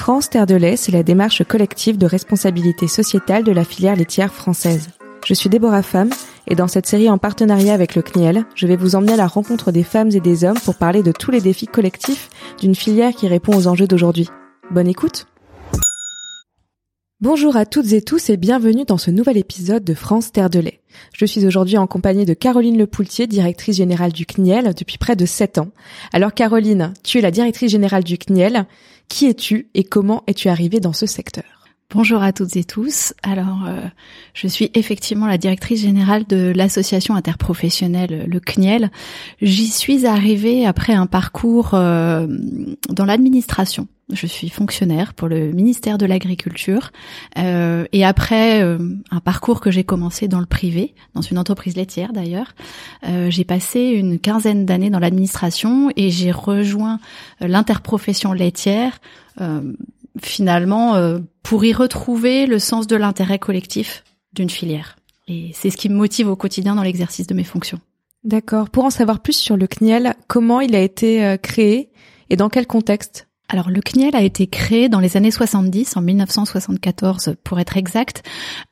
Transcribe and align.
France 0.00 0.30
Terre 0.30 0.46
de 0.46 0.54
lait, 0.54 0.78
c'est 0.78 0.92
la 0.92 1.02
démarche 1.02 1.44
collective 1.44 1.98
de 1.98 2.06
responsabilité 2.06 2.88
sociétale 2.88 3.44
de 3.44 3.52
la 3.52 3.64
filière 3.64 3.96
laitière 3.96 4.32
française. 4.32 4.88
Je 5.26 5.34
suis 5.34 5.50
Déborah 5.50 5.82
Femme 5.82 6.08
et 6.48 6.54
dans 6.54 6.68
cette 6.68 6.86
série 6.86 7.10
en 7.10 7.18
partenariat 7.18 7.74
avec 7.74 7.94
le 7.94 8.00
CNIEL, 8.00 8.46
je 8.54 8.66
vais 8.66 8.76
vous 8.76 8.96
emmener 8.96 9.12
à 9.12 9.16
la 9.16 9.26
rencontre 9.26 9.72
des 9.72 9.82
femmes 9.82 10.08
et 10.12 10.20
des 10.20 10.44
hommes 10.44 10.58
pour 10.64 10.76
parler 10.76 11.02
de 11.02 11.12
tous 11.12 11.30
les 11.30 11.42
défis 11.42 11.66
collectifs 11.66 12.30
d'une 12.58 12.74
filière 12.74 13.12
qui 13.12 13.28
répond 13.28 13.54
aux 13.54 13.66
enjeux 13.66 13.86
d'aujourd'hui. 13.86 14.30
Bonne 14.70 14.88
écoute 14.88 15.26
Bonjour 17.22 17.54
à 17.58 17.66
toutes 17.66 17.92
et 17.92 18.00
tous 18.00 18.30
et 18.30 18.38
bienvenue 18.38 18.86
dans 18.86 18.96
ce 18.96 19.10
nouvel 19.10 19.36
épisode 19.36 19.84
de 19.84 19.92
France 19.92 20.32
Terre 20.32 20.48
de 20.48 20.58
lait. 20.58 20.80
Je 21.12 21.26
suis 21.26 21.44
aujourd'hui 21.44 21.76
en 21.76 21.86
compagnie 21.86 22.24
de 22.24 22.32
Caroline 22.32 22.78
Lepoultier, 22.78 23.26
directrice 23.26 23.76
générale 23.76 24.12
du 24.12 24.24
CNIEL 24.24 24.72
depuis 24.72 24.96
près 24.96 25.16
de 25.16 25.26
7 25.26 25.58
ans. 25.58 25.68
Alors 26.14 26.32
Caroline, 26.32 26.94
tu 27.04 27.18
es 27.18 27.20
la 27.20 27.30
directrice 27.30 27.72
générale 27.72 28.04
du 28.04 28.16
CNIEL. 28.16 28.64
Qui 29.08 29.26
es-tu 29.26 29.68
et 29.74 29.84
comment 29.84 30.22
es-tu 30.28 30.48
arrivée 30.48 30.80
dans 30.80 30.94
ce 30.94 31.04
secteur? 31.04 31.59
Bonjour 31.92 32.22
à 32.22 32.32
toutes 32.32 32.54
et 32.54 32.62
tous. 32.62 33.14
Alors, 33.24 33.66
euh, 33.66 33.80
je 34.32 34.46
suis 34.46 34.70
effectivement 34.74 35.26
la 35.26 35.38
directrice 35.38 35.82
générale 35.82 36.24
de 36.24 36.52
l'association 36.54 37.16
interprofessionnelle 37.16 38.26
le 38.28 38.38
CNIEL. 38.38 38.92
J'y 39.42 39.66
suis 39.66 40.06
arrivée 40.06 40.66
après 40.66 40.92
un 40.92 41.06
parcours 41.06 41.70
euh, 41.74 42.28
dans 42.90 43.04
l'administration. 43.04 43.88
Je 44.12 44.28
suis 44.28 44.50
fonctionnaire 44.50 45.14
pour 45.14 45.26
le 45.26 45.50
ministère 45.50 45.98
de 45.98 46.06
l'Agriculture 46.06 46.92
euh, 47.38 47.84
et 47.92 48.04
après 48.04 48.60
un 48.62 49.20
parcours 49.20 49.60
que 49.60 49.72
j'ai 49.72 49.84
commencé 49.84 50.28
dans 50.28 50.40
le 50.40 50.46
privé, 50.46 50.94
dans 51.14 51.22
une 51.22 51.38
entreprise 51.38 51.76
laitière 51.76 52.12
d'ailleurs, 52.12 52.54
j'ai 53.28 53.44
passé 53.44 53.80
une 53.80 54.18
quinzaine 54.18 54.66
d'années 54.66 54.90
dans 54.90 54.98
l'administration 54.98 55.90
et 55.94 56.10
j'ai 56.10 56.32
rejoint 56.32 56.98
l'interprofession 57.40 58.32
laitière 58.32 58.98
finalement 60.26 60.96
euh, 60.96 61.18
pour 61.42 61.64
y 61.64 61.72
retrouver 61.72 62.46
le 62.46 62.58
sens 62.58 62.86
de 62.86 62.96
l'intérêt 62.96 63.38
collectif 63.38 64.04
d'une 64.32 64.50
filière. 64.50 64.96
Et 65.28 65.50
c'est 65.54 65.70
ce 65.70 65.76
qui 65.76 65.88
me 65.88 65.94
motive 65.94 66.28
au 66.28 66.36
quotidien 66.36 66.74
dans 66.74 66.82
l'exercice 66.82 67.26
de 67.26 67.34
mes 67.34 67.44
fonctions. 67.44 67.80
D'accord. 68.24 68.68
Pour 68.68 68.84
en 68.84 68.90
savoir 68.90 69.20
plus 69.20 69.32
sur 69.32 69.56
le 69.56 69.66
CNIEL, 69.66 70.14
comment 70.26 70.60
il 70.60 70.74
a 70.74 70.80
été 70.80 71.24
euh, 71.24 71.36
créé 71.36 71.90
et 72.28 72.36
dans 72.36 72.48
quel 72.48 72.66
contexte? 72.66 73.28
Alors 73.50 73.68
le 73.68 73.80
CNIEL 73.80 74.14
a 74.14 74.22
été 74.22 74.46
créé 74.46 74.88
dans 74.88 75.00
les 75.00 75.16
années 75.16 75.32
70, 75.32 75.96
en 75.96 76.02
1974 76.02 77.34
pour 77.42 77.58
être 77.58 77.76
exact, 77.76 78.22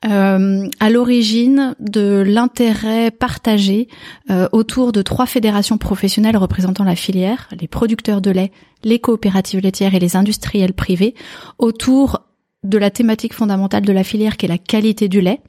euh, 0.05 0.67
à 0.79 0.89
l'origine 0.89 1.75
de 1.79 2.23
l'intérêt 2.25 3.11
partagé 3.11 3.89
euh, 4.29 4.47
autour 4.53 4.93
de 4.93 5.01
trois 5.01 5.25
fédérations 5.25 5.77
professionnelles 5.77 6.37
représentant 6.37 6.85
la 6.85 6.95
filière, 6.95 7.49
les 7.59 7.67
producteurs 7.67 8.21
de 8.21 8.31
lait, 8.31 8.51
les 8.85 8.99
coopératives 8.99 9.59
laitières 9.59 9.95
et 9.95 9.99
les 9.99 10.15
industriels 10.15 10.73
privés, 10.73 11.13
autour 11.57 12.25
de 12.63 12.77
la 12.77 12.89
thématique 12.89 13.33
fondamentale 13.33 13.83
de 13.83 13.93
la 13.93 14.05
filière 14.05 14.37
qui 14.37 14.45
est 14.45 14.49
la 14.49 14.57
qualité 14.57 15.09
du 15.09 15.19
lait 15.19 15.41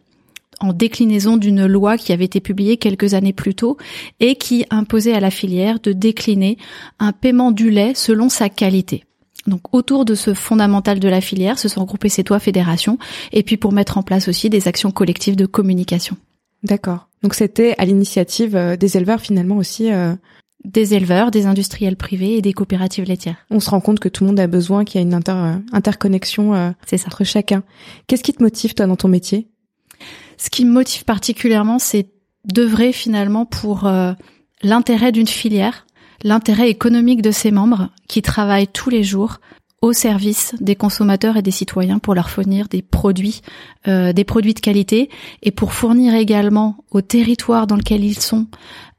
en 0.59 0.73
déclinaison 0.73 1.37
d'une 1.37 1.67
loi 1.67 1.97
qui 1.97 2.13
avait 2.13 2.25
été 2.25 2.41
publiée 2.41 2.77
quelques 2.77 3.15
années 3.15 3.33
plus 3.33 3.55
tôt 3.55 3.77
et 4.19 4.35
qui 4.35 4.67
imposait 4.71 5.15
à 5.15 5.21
la 5.21 5.31
filière 5.31 5.79
de 5.81 5.93
décliner 5.93 6.59
un 6.99 7.13
paiement 7.13 7.53
du 7.53 7.71
lait 7.71 7.93
selon 7.95 8.29
sa 8.29 8.49
qualité. 8.49 9.05
Donc 9.47 9.75
autour 9.75 10.05
de 10.05 10.15
ce 10.15 10.35
fondamental 10.35 11.01
de 11.01 11.09
la 11.09 11.21
filière 11.21 11.59
se 11.59 11.69
sont 11.69 11.81
regroupées 11.81 12.09
ces 12.09 12.25
trois 12.25 12.39
fédérations 12.39 12.99
et 13.33 13.43
puis 13.43 13.57
pour 13.57 13.73
mettre 13.73 13.99
en 13.99 14.03
place 14.03 14.29
aussi 14.29 14.51
des 14.51 14.69
actions 14.69 14.91
collectives 14.91 15.37
de 15.37 15.47
communication. 15.47 16.17
D'accord. 16.63 17.09
Donc 17.23 17.35
c'était 17.35 17.75
à 17.79 17.85
l'initiative 17.85 18.55
euh, 18.55 18.77
des 18.77 18.97
éleveurs 18.97 19.21
finalement 19.21 19.57
aussi. 19.57 19.93
Euh... 19.93 20.15
Des 20.63 20.93
éleveurs, 20.93 21.31
des 21.31 21.47
industriels 21.47 21.97
privés 21.97 22.37
et 22.37 22.43
des 22.43 22.53
coopératives 22.53 23.07
laitières. 23.07 23.47
On 23.49 23.61
se 23.61 23.71
rend 23.71 23.81
compte 23.81 23.99
que 23.99 24.11
tout 24.11 24.25
le 24.25 24.29
monde 24.29 24.41
a 24.41 24.47
besoin 24.47 24.85
qu'il 24.85 25.01
y 25.01 25.03
a 25.03 25.07
une 25.07 25.15
euh, 25.15 25.57
interconnexion 25.73 26.53
euh, 26.53 26.71
entre 27.07 27.25
chacun. 27.25 27.63
Qu'est-ce 28.07 28.23
qui 28.23 28.35
te 28.35 28.43
motive 28.43 28.75
toi 28.75 28.85
dans 28.85 28.97
ton 28.97 29.09
métier? 29.09 29.49
Ce 30.37 30.51
qui 30.51 30.67
me 30.67 30.71
motive 30.71 31.07
particulièrement, 31.07 31.79
c'est 31.79 32.11
d'œuvrer 32.45 32.93
finalement 32.93 33.47
pour 33.47 33.91
l'intérêt 34.63 35.13
d'une 35.13 35.27
filière 35.27 35.87
l'intérêt 36.23 36.71
économique 36.71 37.23
de 37.23 37.31
ses 37.31 37.51
membres 37.51 37.89
qui 38.09 38.23
travaillent 38.23 38.69
tous 38.69 38.91
les 38.91 39.03
jours 39.03 39.39
au 39.83 39.95
service 39.95 40.55
des 40.61 40.77
consommateurs 40.77 41.39
et 41.39 41.43
des 41.43 41.51
citoyens 41.51 41.99
pour 41.99 42.15
leur 42.15 42.29
fournir 42.29 42.69
des 42.69 42.83
produits, 42.83 43.41
euh, 43.89 44.13
des 44.13 44.25
produits 44.25 44.53
de 44.53 44.61
qualité 44.61 45.09
et 45.43 45.51
pour 45.51 45.73
fournir 45.73 46.15
également 46.15 46.85
au 46.91 47.01
territoire 47.01 47.67
dans 47.67 47.77
lequel 47.77 48.05
ils 48.05 48.19
sont 48.19 48.47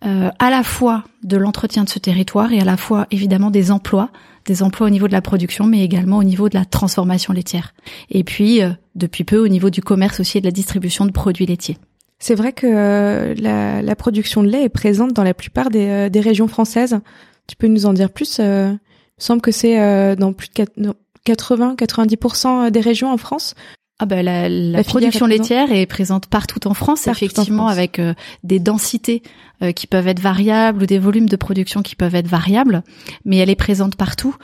euh, 0.06 0.32
à 0.40 0.50
la 0.50 0.64
fois 0.64 1.04
de 1.24 1.38
l'entretien 1.38 1.84
de 1.84 1.90
ce 1.90 2.00
territoire 2.00 2.52
et 2.52 2.60
à 2.60 2.66
la 2.66 2.78
fois 2.78 3.06
évidemment 3.12 3.52
des 3.52 3.70
emplois, 3.72 4.10
des 4.46 4.64
emplois 4.64 4.88
au 4.88 4.90
niveau 4.90 5.08
de 5.08 5.14
la 5.14 5.22
production 5.22 5.68
mais 5.68 5.84
également 5.84 6.18
au 6.18 6.24
niveau 6.24 6.50
de 6.50 6.58
la 6.58 6.66
transformation 6.66 7.32
laitière. 7.32 7.76
Et 8.10 8.24
puis 8.24 8.64
euh, 8.64 8.72
depuis 8.96 9.24
peu 9.24 9.38
au 9.38 9.48
niveau 9.48 9.70
du 9.70 9.82
commerce 9.82 10.20
aussi 10.20 10.40
et 10.40 10.42
de 10.42 10.48
la 10.48 10.52
distribution 10.52 11.06
de 11.06 11.12
produits 11.12 11.46
laitiers. 11.46 11.78
C'est 12.22 12.36
vrai 12.36 12.54
que 12.54 12.68
euh, 12.68 13.34
la, 13.36 13.82
la, 13.82 13.96
production 13.96 14.44
de 14.44 14.48
lait 14.48 14.64
est 14.64 14.70
présente 14.70 15.12
dans 15.12 15.24
la 15.24 15.34
plupart 15.34 15.72
des, 15.72 15.88
euh, 15.88 16.10
des 16.10 16.20
régions 16.20 16.48
françaises. 16.48 17.00
Tu 17.48 17.56
peux 17.56 17.66
nous 17.66 17.88
en 17.88 17.94
dire 17.94 18.12
plus 18.12 18.38
euh, 18.40 18.68
Il 18.68 18.74
me 18.74 18.78
semble 19.18 19.42
que 19.42 19.52
c'est 19.52 20.16
dans 20.18 20.32
plus 20.32 20.50
de 20.78 20.94
80-90% 21.26 22.70
des 22.70 22.80
régions 22.80 23.12
en 23.12 23.18
France. 23.18 23.56
Ah 24.04 24.08
ben 24.08 24.26
la, 24.26 24.50
la, 24.50 24.84
production 24.84 25.28
laitière 25.28 25.72
est 25.72 25.86
présente 25.86 26.26
partout 26.26 26.68
en 26.68 26.74
France, 26.74 27.06
effectivement, 27.06 27.68
avec 27.68 28.00
euh, 28.00 28.16
des 28.44 28.60
densités 28.60 29.22
euh, 29.62 29.74
qui 29.74 29.86
peuvent 29.86 30.08
être 30.08 30.20
variables 30.20 30.82
ou 30.82 30.86
des 30.88 30.98
volumes 30.98 31.30
de 31.30 31.36
production 31.36 31.84
qui 31.84 31.96
peuvent 31.96 32.16
être 32.16 32.28
variables, 32.28 32.82
mais 33.26 33.38
elle 33.38 33.52
est 33.52 33.56
présente 33.56 33.96
partout. 33.96 34.36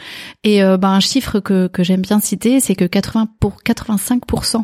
Et 0.44 0.62
euh, 0.62 0.78
ben, 0.78 0.90
un 0.90 1.00
chiffre 1.00 1.40
que, 1.40 1.66
que 1.66 1.82
j'aime 1.82 2.02
bien 2.02 2.20
citer, 2.20 2.60
c'est 2.60 2.76
que 2.76 2.86
80 2.86 3.30
pour 3.40 3.58
85% 3.66 4.64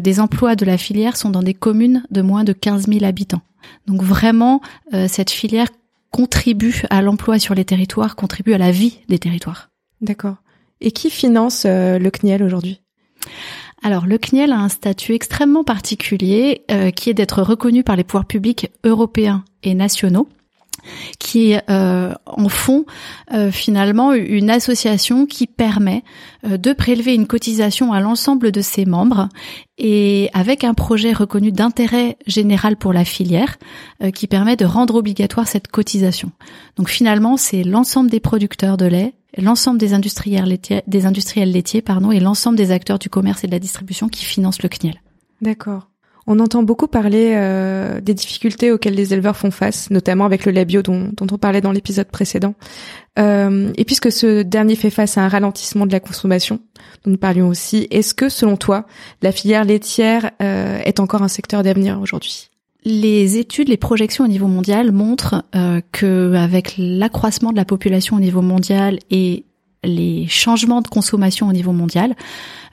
des 0.00 0.20
emplois 0.20 0.54
de 0.54 0.64
la 0.64 0.78
filière 0.78 1.16
sont 1.16 1.30
dans 1.30 1.42
des 1.42 1.54
communes 1.54 2.04
de 2.12 2.22
moins 2.22 2.44
de 2.44 2.52
15 2.52 2.86
000 2.86 3.04
habitants. 3.04 3.42
Donc 3.88 4.04
vraiment, 4.04 4.60
cette 5.08 5.30
filière 5.30 5.66
contribue 6.12 6.84
à 6.90 7.02
l'emploi 7.02 7.40
sur 7.40 7.56
les 7.56 7.64
territoires, 7.64 8.14
contribue 8.14 8.52
à 8.52 8.58
la 8.58 8.70
vie 8.70 9.00
des 9.08 9.18
territoires. 9.18 9.70
D'accord. 10.00 10.36
Et 10.80 10.92
qui 10.92 11.10
finance 11.10 11.66
le 11.66 12.08
CNIEL 12.08 12.44
aujourd'hui? 12.44 12.80
Alors, 13.82 14.06
le 14.06 14.18
CNIEL 14.18 14.52
a 14.52 14.58
un 14.58 14.68
statut 14.68 15.14
extrêmement 15.14 15.64
particulier 15.64 16.62
euh, 16.70 16.90
qui 16.90 17.10
est 17.10 17.14
d'être 17.14 17.42
reconnu 17.42 17.84
par 17.84 17.96
les 17.96 18.04
pouvoirs 18.04 18.26
publics 18.26 18.70
européens 18.84 19.44
et 19.62 19.74
nationaux 19.74 20.28
qui 21.18 21.54
euh, 21.68 22.14
en 22.24 22.48
fond 22.48 22.86
euh, 23.34 23.50
finalement 23.50 24.14
une 24.14 24.48
association 24.48 25.26
qui 25.26 25.46
permet 25.46 26.02
de 26.44 26.72
prélever 26.72 27.14
une 27.14 27.26
cotisation 27.26 27.92
à 27.92 28.00
l'ensemble 28.00 28.52
de 28.52 28.60
ses 28.62 28.86
membres 28.86 29.28
et 29.76 30.30
avec 30.32 30.62
un 30.64 30.74
projet 30.74 31.12
reconnu 31.12 31.52
d'intérêt 31.52 32.16
général 32.26 32.76
pour 32.76 32.92
la 32.92 33.04
filière 33.04 33.58
qui 34.14 34.28
permet 34.28 34.56
de 34.56 34.64
rendre 34.64 34.94
obligatoire 34.94 35.48
cette 35.48 35.68
cotisation. 35.68 36.30
Donc 36.76 36.88
finalement, 36.88 37.36
c'est 37.36 37.64
l'ensemble 37.64 38.08
des 38.08 38.20
producteurs 38.20 38.76
de 38.76 38.86
lait, 38.86 39.14
l'ensemble 39.36 39.78
des 39.78 39.92
industriels 39.92 40.44
laitiers, 40.44 40.82
des 40.86 41.06
industriels 41.06 41.52
laitiers 41.52 41.82
pardon, 41.82 42.10
et 42.10 42.20
l'ensemble 42.20 42.56
des 42.56 42.70
acteurs 42.70 42.98
du 42.98 43.08
commerce 43.08 43.44
et 43.44 43.46
de 43.46 43.52
la 43.52 43.58
distribution 43.58 44.08
qui 44.08 44.24
financent 44.24 44.62
le 44.62 44.68
CNIEL. 44.68 45.02
D'accord. 45.40 45.88
On 46.30 46.40
entend 46.40 46.62
beaucoup 46.62 46.88
parler 46.88 47.32
euh, 47.36 48.02
des 48.02 48.12
difficultés 48.12 48.70
auxquelles 48.70 48.94
les 48.94 49.14
éleveurs 49.14 49.34
font 49.34 49.50
face, 49.50 49.88
notamment 49.90 50.26
avec 50.26 50.44
le 50.44 50.52
lait 50.52 50.66
bio 50.66 50.82
dont, 50.82 51.08
dont 51.16 51.26
on 51.32 51.38
parlait 51.38 51.62
dans 51.62 51.72
l'épisode 51.72 52.08
précédent. 52.08 52.54
Euh, 53.18 53.72
et 53.78 53.86
puisque 53.86 54.12
ce 54.12 54.42
dernier 54.42 54.76
fait 54.76 54.90
face 54.90 55.16
à 55.16 55.22
un 55.22 55.28
ralentissement 55.28 55.86
de 55.86 55.92
la 55.92 56.00
consommation, 56.00 56.60
dont 57.02 57.12
nous 57.12 57.16
parlions 57.16 57.48
aussi, 57.48 57.88
est-ce 57.90 58.12
que 58.12 58.28
selon 58.28 58.58
toi, 58.58 58.84
la 59.22 59.32
filière 59.32 59.64
laitière 59.64 60.30
euh, 60.42 60.78
est 60.84 61.00
encore 61.00 61.22
un 61.22 61.28
secteur 61.28 61.62
d'avenir 61.62 61.98
aujourd'hui? 61.98 62.47
Les 62.84 63.38
études, 63.38 63.68
les 63.68 63.76
projections 63.76 64.24
au 64.24 64.28
niveau 64.28 64.46
mondial 64.46 64.92
montrent 64.92 65.44
euh, 65.54 65.80
que 65.92 66.34
avec 66.34 66.74
l'accroissement 66.78 67.52
de 67.52 67.56
la 67.56 67.64
population 67.64 68.16
au 68.16 68.20
niveau 68.20 68.42
mondial 68.42 68.98
et 69.10 69.44
les 69.84 70.26
changements 70.26 70.80
de 70.80 70.88
consommation 70.88 71.48
au 71.48 71.52
niveau 71.52 71.72
mondial, 71.72 72.16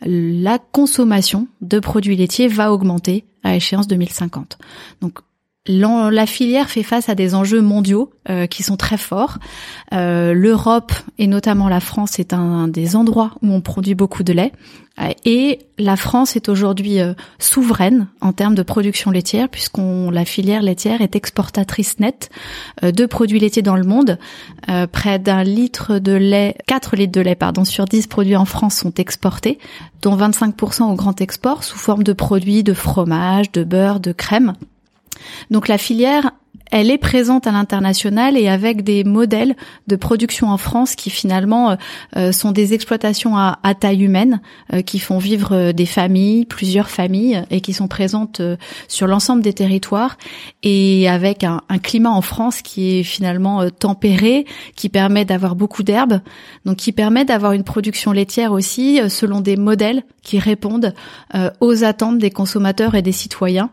la 0.06 0.60
consommation 0.60 1.48
de 1.62 1.80
produits 1.80 2.16
laitiers 2.16 2.48
va 2.48 2.72
augmenter 2.72 3.26
à 3.44 3.56
échéance 3.56 3.88
2050. 3.88 4.58
Donc 5.02 5.20
la 5.68 6.26
filière 6.26 6.70
fait 6.70 6.84
face 6.84 7.10
à 7.10 7.16
des 7.16 7.34
enjeux 7.34 7.62
mondiaux 7.62 8.12
euh, 8.30 8.46
qui 8.46 8.62
sont 8.62 8.78
très 8.78 8.98
forts. 8.98 9.40
Euh, 9.94 10.34
L'Europe 10.34 10.94
et 11.18 11.28
notamment 11.28 11.70
la 11.70 11.80
France 11.80 12.20
est 12.20 12.34
un, 12.34 12.68
des 12.68 12.96
endroits 12.96 13.32
où 13.42 13.52
on 13.52 13.62
produit 13.62 13.96
beaucoup 13.96 14.24
de 14.24 14.32
lait. 14.32 14.52
Euh, 15.02 15.10
et 15.26 15.60
la 15.80 15.96
France 15.96 16.36
est 16.36 16.50
aujourd'hui 16.50 17.00
souveraine 17.40 18.08
en 18.22 18.32
termes 18.32 18.56
de 18.56 18.62
production 18.62 19.10
laitière 19.10 19.50
puisqu'on 19.50 20.12
la 20.12 20.24
filière 20.24 20.62
laitière 20.62 21.02
est 21.02 21.16
exportatrice 21.16 22.00
nette 22.00 22.30
de 22.82 23.06
produits 23.06 23.40
laitiers 23.40 23.62
dans 23.62 23.76
le 23.76 23.84
monde. 23.84 24.20
près 24.92 25.20
d'un 25.20 25.44
litre 25.44 26.00
de 26.00 26.14
lait, 26.14 26.56
4 26.68 26.96
litres 26.96 27.12
de 27.12 27.22
lait 27.22 27.36
pardon 27.36 27.66
sur 27.66 27.86
10 27.86 28.08
produits 28.08 28.38
en 28.38 28.46
France 28.46 28.76
sont 28.76 28.94
exportés, 28.94 29.58
dont 30.02 30.16
25% 30.16 30.84
au 30.84 30.96
grand 30.96 31.20
export 31.20 31.64
sous 31.64 31.78
forme 31.78 32.04
de 32.04 32.14
produits 32.14 32.64
de 32.64 32.74
fromage, 32.74 33.52
de 33.52 33.64
beurre, 33.64 34.00
de 34.00 34.12
crème. 34.14 34.54
Donc 35.52 35.68
la 35.68 35.78
filière 35.78 36.32
elle 36.72 36.90
est 36.90 36.98
présente 36.98 37.48
à 37.48 37.52
l'international 37.52 38.38
et 38.38 38.48
avec 38.48 38.84
des 38.84 39.04
modèles 39.04 39.56
de 39.88 39.96
production 39.96 40.50
en 40.50 40.58
France 40.58 40.96
qui 40.96 41.10
finalement 41.10 41.72
euh, 41.72 41.76
euh, 42.18 42.32
sont 42.32 42.52
des 42.52 42.74
exploitations 42.74 43.38
à, 43.38 43.58
taille 43.80 44.04
humaine, 44.04 44.42
euh, 44.74 44.82
qui 44.82 45.00
font 45.00 45.18
vivre 45.18 45.72
des 45.72 45.86
familles, 45.86 46.46
plusieurs 46.46 46.90
familles, 46.90 47.44
et 47.50 47.62
qui 47.62 47.74
sont 47.74 47.88
présentes 47.88 48.42
sur 48.88 49.08
l'ensemble 49.08 49.42
des 49.42 49.54
territoires, 49.54 50.18
et 50.64 51.10
avec 51.10 51.44
un, 51.44 51.62
un, 51.70 51.78
climat 51.78 52.12
en 52.12 52.22
France 52.22 52.62
qui 52.62 53.00
est 53.00 53.04
finalement 53.04 53.70
tempéré, 53.70 54.46
qui 54.76 54.90
permet 54.90 55.26
d'avoir 55.26 55.56
beaucoup 55.56 55.84
d'herbes, 55.84 56.22
donc 56.66 56.78
qui 56.78 56.92
permet 56.92 57.26
d'avoir 57.26 57.52
une 57.52 57.64
production 57.64 58.12
laitière 58.12 58.52
aussi 58.52 59.00
selon 59.10 59.42
des 59.42 59.58
modèles 59.58 60.04
qui 60.24 60.40
répondent 60.40 60.94
aux 61.60 61.84
attentes 61.84 62.18
des 62.18 62.32
consommateurs 62.32 62.96
et 62.96 63.02
des 63.02 63.12
citoyens 63.12 63.70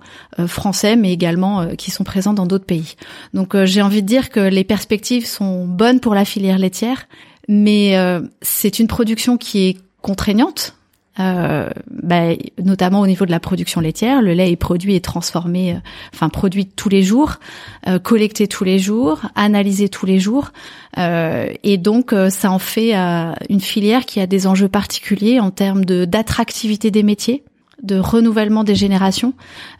français, 0.47 0.97
mais 0.97 1.13
également 1.13 1.69
qui 1.77 1.91
sont 1.91 2.05
présents 2.05 2.35
dans 2.35 2.47
d'autres 2.47 2.67
pays. 2.67 2.82
Donc 3.35 3.55
euh, 3.55 3.67
j'ai 3.67 3.83
envie 3.83 4.03
de 4.03 4.07
dire 4.07 4.31
que 4.31 4.41
les 4.41 4.65
perspectives 4.65 5.27
sont 5.27 5.67
bonnes 5.67 6.01
pour 6.01 6.15
la 6.15 6.25
filière 6.25 6.59
laitière, 6.59 7.07
mais 7.49 7.97
euh, 7.97 8.21
c'est 8.41 8.79
une 8.79 8.87
production 8.87 9.37
qui 9.37 9.69
est 9.69 9.79
contraignante. 10.01 10.77
Euh, 11.21 11.69
bah, 11.91 12.29
notamment 12.59 13.01
au 13.01 13.07
niveau 13.07 13.27
de 13.27 13.31
la 13.31 13.39
production 13.39 13.83
laitière, 13.83 14.23
le 14.23 14.33
lait 14.33 14.51
est 14.51 14.57
produit 14.57 14.95
et 14.95 15.03
transformé, 15.03 15.79
enfin 16.15 16.31
produit 16.31 16.65
tous 16.65 16.89
les 16.89 17.03
jours, 17.03 17.35
collecté 18.03 18.49
tous 18.49 18.65
les 18.65 18.79
jours, 18.79 19.21
analysé 19.35 19.91
tous 19.91 20.07
les 20.07 20.19
jours, 20.19 20.53
et 20.97 21.77
donc 21.77 22.15
ça 22.31 22.51
en 22.51 22.59
fait 22.59 22.95
une 22.95 23.61
filière 23.61 24.07
qui 24.07 24.21
a 24.21 24.27
des 24.27 24.47
enjeux 24.47 24.71
particuliers 24.71 25.39
en 25.39 25.51
termes 25.51 25.85
de 25.85 26.07
d'attractivité 26.07 26.91
des 26.91 27.03
métiers, 27.03 27.45
de 27.83 27.99
renouvellement 27.99 28.65
des 28.65 28.75
générations, 28.75 29.35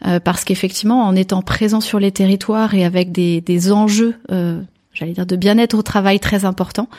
euh, 0.05 0.19
parce 0.19 0.43
qu'effectivement, 0.43 1.03
en 1.03 1.15
étant 1.15 1.41
présent 1.41 1.81
sur 1.81 1.99
les 1.99 2.11
territoires 2.11 2.73
et 2.73 2.83
avec 2.83 3.11
des, 3.11 3.41
des 3.41 3.71
enjeux, 3.71 4.15
euh, 4.31 4.61
j'allais 4.93 5.13
dire, 5.13 5.25
de 5.25 5.35
bien-être 5.35 5.73
au 5.73 5.81
travail 5.81 6.19
très 6.19 6.45
importants, 6.45 6.89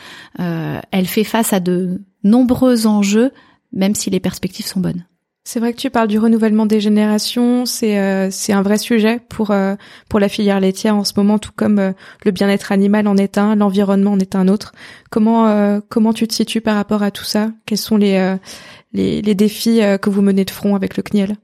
euh, 0.40 0.80
elle 0.90 1.06
fait 1.06 1.24
face 1.24 1.52
à 1.52 1.60
de 1.60 2.00
nombreux 2.22 2.86
enjeux, 2.86 3.32
même 3.72 3.94
si 3.94 4.08
les 4.10 4.20
perspectives 4.20 4.66
sont 4.66 4.80
bonnes. 4.80 5.04
C'est 5.46 5.60
vrai 5.60 5.74
que 5.74 5.78
tu 5.78 5.90
parles 5.90 6.08
du 6.08 6.18
renouvellement 6.18 6.64
des 6.64 6.80
générations, 6.80 7.66
c'est 7.66 8.30
c'est 8.30 8.54
un 8.54 8.62
vrai 8.62 8.78
sujet 8.78 9.20
pour 9.28 9.54
pour 10.08 10.18
la 10.18 10.28
filière 10.30 10.58
laitière 10.58 10.96
en 10.96 11.04
ce 11.04 11.12
moment, 11.18 11.38
tout 11.38 11.50
comme 11.54 11.92
le 12.24 12.30
bien-être 12.30 12.72
animal 12.72 13.06
en 13.06 13.18
est 13.18 13.36
un, 13.36 13.54
l'environnement 13.54 14.12
en 14.12 14.18
est 14.18 14.36
un 14.36 14.48
autre. 14.48 14.72
Comment 15.10 15.82
comment 15.90 16.14
tu 16.14 16.26
te 16.26 16.32
situes 16.32 16.62
par 16.62 16.76
rapport 16.76 17.02
à 17.02 17.10
tout 17.10 17.24
ça? 17.24 17.50
Quels 17.66 17.76
sont 17.76 17.98
les 17.98 18.36
les, 18.94 19.34
défis 19.34 19.82
euh, 19.82 19.98
que 19.98 20.08
vous 20.08 20.22
menez 20.22 20.44
de 20.44 20.50
front 20.50 20.74
avec 20.74 20.96
le 20.96 21.02
CNIEL 21.02 21.36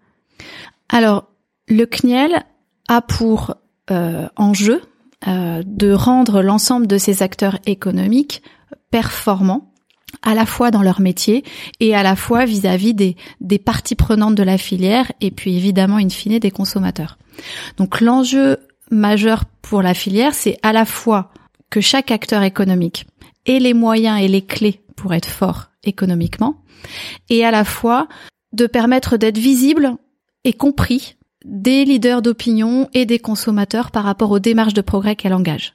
Alors, 0.88 1.28
le 1.68 1.84
CNIEL 1.84 2.44
a 2.88 3.02
pour 3.02 3.54
euh, 3.90 4.28
enjeu 4.36 4.80
euh, 5.28 5.62
de 5.66 5.92
rendre 5.92 6.42
l'ensemble 6.42 6.86
de 6.86 6.96
ces 6.96 7.22
acteurs 7.22 7.58
économiques 7.66 8.42
performants 8.90 9.72
à 10.22 10.34
la 10.34 10.46
fois 10.46 10.70
dans 10.70 10.82
leur 10.82 11.00
métier 11.00 11.44
et 11.78 11.94
à 11.94 12.02
la 12.02 12.16
fois 12.16 12.44
vis-à-vis 12.44 12.94
des, 12.94 13.16
des 13.40 13.58
parties 13.58 13.94
prenantes 13.94 14.34
de 14.34 14.42
la 14.42 14.58
filière 14.58 15.12
et 15.20 15.30
puis 15.30 15.56
évidemment 15.56 15.96
in 15.96 16.08
fine 16.08 16.38
des 16.38 16.50
consommateurs. 16.50 17.16
Donc 17.76 18.00
l'enjeu 18.00 18.58
majeur 18.90 19.44
pour 19.62 19.82
la 19.82 19.94
filière, 19.94 20.34
c'est 20.34 20.56
à 20.62 20.72
la 20.72 20.84
fois 20.84 21.30
que 21.70 21.80
chaque 21.80 22.10
acteur 22.10 22.42
économique 22.42 23.06
ait 23.46 23.60
les 23.60 23.74
moyens 23.74 24.20
et 24.20 24.26
les 24.26 24.42
clés 24.42 24.80
pour 24.96 25.14
être 25.14 25.28
fort 25.28 25.69
économiquement, 25.84 26.62
et 27.28 27.44
à 27.44 27.50
la 27.50 27.64
fois 27.64 28.08
de 28.52 28.66
permettre 28.66 29.16
d'être 29.16 29.38
visible 29.38 29.96
et 30.44 30.52
compris 30.52 31.16
des 31.44 31.84
leaders 31.84 32.22
d'opinion 32.22 32.88
et 32.92 33.06
des 33.06 33.18
consommateurs 33.18 33.90
par 33.90 34.04
rapport 34.04 34.30
aux 34.30 34.38
démarches 34.38 34.74
de 34.74 34.80
progrès 34.80 35.16
qu'elle 35.16 35.34
engage. 35.34 35.74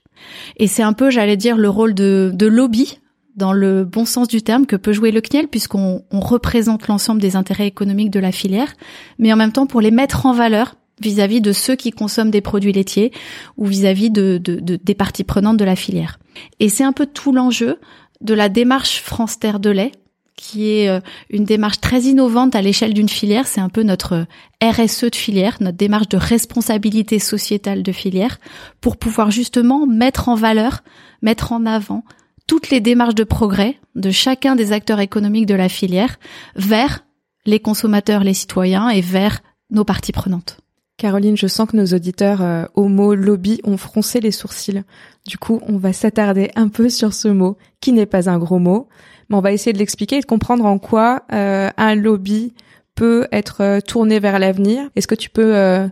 Et 0.58 0.68
c'est 0.68 0.84
un 0.84 0.94
peu, 0.94 1.10
j'allais 1.10 1.38
dire, 1.38 1.58
le 1.58 1.70
rôle 1.70 1.94
de, 1.94 2.32
de, 2.34 2.46
lobby, 2.46 3.00
dans 3.36 3.52
le 3.52 3.84
bon 3.84 4.06
sens 4.06 4.28
du 4.28 4.42
terme, 4.42 4.66
que 4.66 4.76
peut 4.76 4.94
jouer 4.94 5.12
le 5.12 5.22
CNIEL, 5.22 5.48
puisqu'on 5.48 6.04
représente 6.12 6.88
l'ensemble 6.88 7.22
des 7.22 7.36
intérêts 7.36 7.68
économiques 7.68 8.12
de 8.12 8.20
la 8.20 8.32
filière, 8.32 8.74
mais 9.20 9.34
en 9.34 9.36
même 9.36 9.52
temps 9.52 9.68
pour 9.68 9.82
les 9.82 9.92
mettre 9.92 10.26
en 10.26 10.34
valeur 10.34 10.76
vis-à-vis 11.02 11.42
de 11.42 11.52
ceux 11.52 11.76
qui 11.76 11.92
consomment 11.92 12.32
des 12.32 12.42
produits 12.42 12.72
laitiers 12.72 13.12
ou 13.58 13.66
vis-à-vis 13.66 14.10
de, 14.10 14.38
de, 14.38 14.60
des 14.62 14.96
parties 14.96 15.26
prenantes 15.26 15.58
de 15.58 15.66
la 15.66 15.76
filière. 15.76 16.20
Et 16.62 16.70
c'est 16.70 16.86
un 16.86 16.94
peu 16.94 17.06
tout 17.06 17.34
l'enjeu 17.34 17.80
de 18.26 18.34
la 18.34 18.50
démarche 18.50 19.02
France 19.02 19.40
Terre 19.40 19.60
de 19.60 19.70
lait, 19.70 19.92
qui 20.36 20.70
est 20.70 20.90
euh, 20.90 21.00
une 21.30 21.46
démarche 21.46 21.80
très 21.80 22.02
innovante 22.02 22.56
à 22.56 22.62
l'échelle 22.62 22.94
d'une 22.94 23.10
filière. 23.10 23.48
C'est 23.48 23.62
un 23.62 23.70
peu 23.70 23.84
notre 23.84 24.26
RSE 24.62 25.06
de 25.06 25.16
filière, 25.16 25.58
notre 25.62 25.78
démarche 25.78 26.10
de 26.10 26.18
responsabilité 26.18 27.20
sociétale 27.20 27.84
de 27.84 27.92
filière, 27.92 28.40
pour 28.82 28.98
pouvoir 28.98 29.32
justement 29.32 29.88
mettre 29.88 30.28
en 30.28 30.36
valeur, 30.36 30.84
mettre 31.22 31.54
en 31.54 31.66
avant 31.66 32.04
toutes 32.48 32.70
les 32.70 32.82
démarches 32.82 33.16
de 33.16 33.24
progrès 33.24 33.80
de 33.96 34.12
chacun 34.12 34.56
des 34.56 34.72
acteurs 34.72 35.00
économiques 35.00 35.48
de 35.48 35.56
la 35.56 35.70
filière 35.70 36.18
vers 36.56 37.06
les 37.46 37.60
consommateurs, 37.60 38.24
les 38.24 38.34
citoyens 38.34 38.90
et 38.90 39.02
vers 39.02 39.42
nos 39.72 39.84
parties 39.84 40.12
prenantes. 40.12 40.58
Caroline, 40.98 41.36
je 41.36 41.48
sens 41.48 41.70
que 41.70 41.76
nos 41.76 41.88
auditeurs 41.88 42.42
euh, 42.42 42.66
au 42.74 42.88
mot 42.88 43.16
lobby 43.16 43.60
ont 43.66 43.78
froncé 43.78 44.22
les 44.22 44.32
sourcils. 44.32 44.84
Du 45.28 45.38
coup, 45.38 45.60
on 45.68 45.78
va 45.78 45.92
s'attarder 45.92 46.52
un 46.56 46.70
peu 46.70 46.90
sur 46.90 47.14
ce 47.14 47.28
mot, 47.28 47.58
qui 47.82 47.92
n'est 47.92 48.06
pas 48.06 48.30
un 48.30 48.38
gros 48.38 48.60
mot, 48.60 48.88
mais 49.30 49.36
on 49.36 49.42
va 49.42 49.52
essayer 49.52 49.74
de 49.74 49.78
l'expliquer 49.78 50.18
et 50.18 50.22
de 50.22 50.26
comprendre 50.26 50.66
en 50.66 50.80
quoi 50.80 51.24
euh, 51.34 51.70
un 51.78 51.96
lobby 51.96 52.54
peut 52.96 53.28
être 53.32 53.62
euh, 53.62 53.80
tourné 53.82 54.20
vers 54.20 54.40
l'avenir. 54.40 54.90
Est-ce 54.96 55.08
que 55.08 55.16
tu 55.16 55.30
peux 55.30 55.56
euh, 55.56 55.88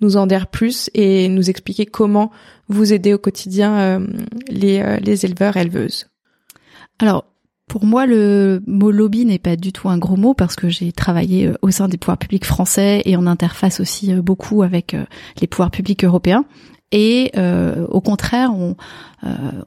nous 0.00 0.16
en 0.16 0.26
dire 0.26 0.48
plus 0.48 0.90
et 0.94 1.28
nous 1.28 1.50
expliquer 1.50 1.86
comment 1.86 2.30
vous 2.68 2.92
aidez 2.92 3.14
au 3.14 3.18
quotidien 3.18 4.00
les, 4.48 4.98
les 5.00 5.24
éleveurs 5.24 5.56
éleveuses? 5.56 6.08
Alors, 6.98 7.24
pour 7.68 7.84
moi, 7.84 8.06
le 8.06 8.62
mot 8.66 8.90
lobby 8.90 9.24
n'est 9.24 9.38
pas 9.38 9.56
du 9.56 9.72
tout 9.72 9.88
un 9.88 9.98
gros 9.98 10.16
mot 10.16 10.34
parce 10.34 10.56
que 10.56 10.68
j'ai 10.68 10.92
travaillé 10.92 11.52
au 11.62 11.70
sein 11.70 11.88
des 11.88 11.98
pouvoirs 11.98 12.18
publics 12.18 12.44
français 12.44 13.02
et 13.04 13.16
on 13.16 13.26
interface 13.26 13.80
aussi 13.80 14.14
beaucoup 14.14 14.62
avec 14.62 14.96
les 15.40 15.46
pouvoirs 15.46 15.70
publics 15.70 16.04
européens. 16.04 16.44
Et 16.90 17.32
au 17.90 18.00
contraire, 18.00 18.52
on, 18.54 18.76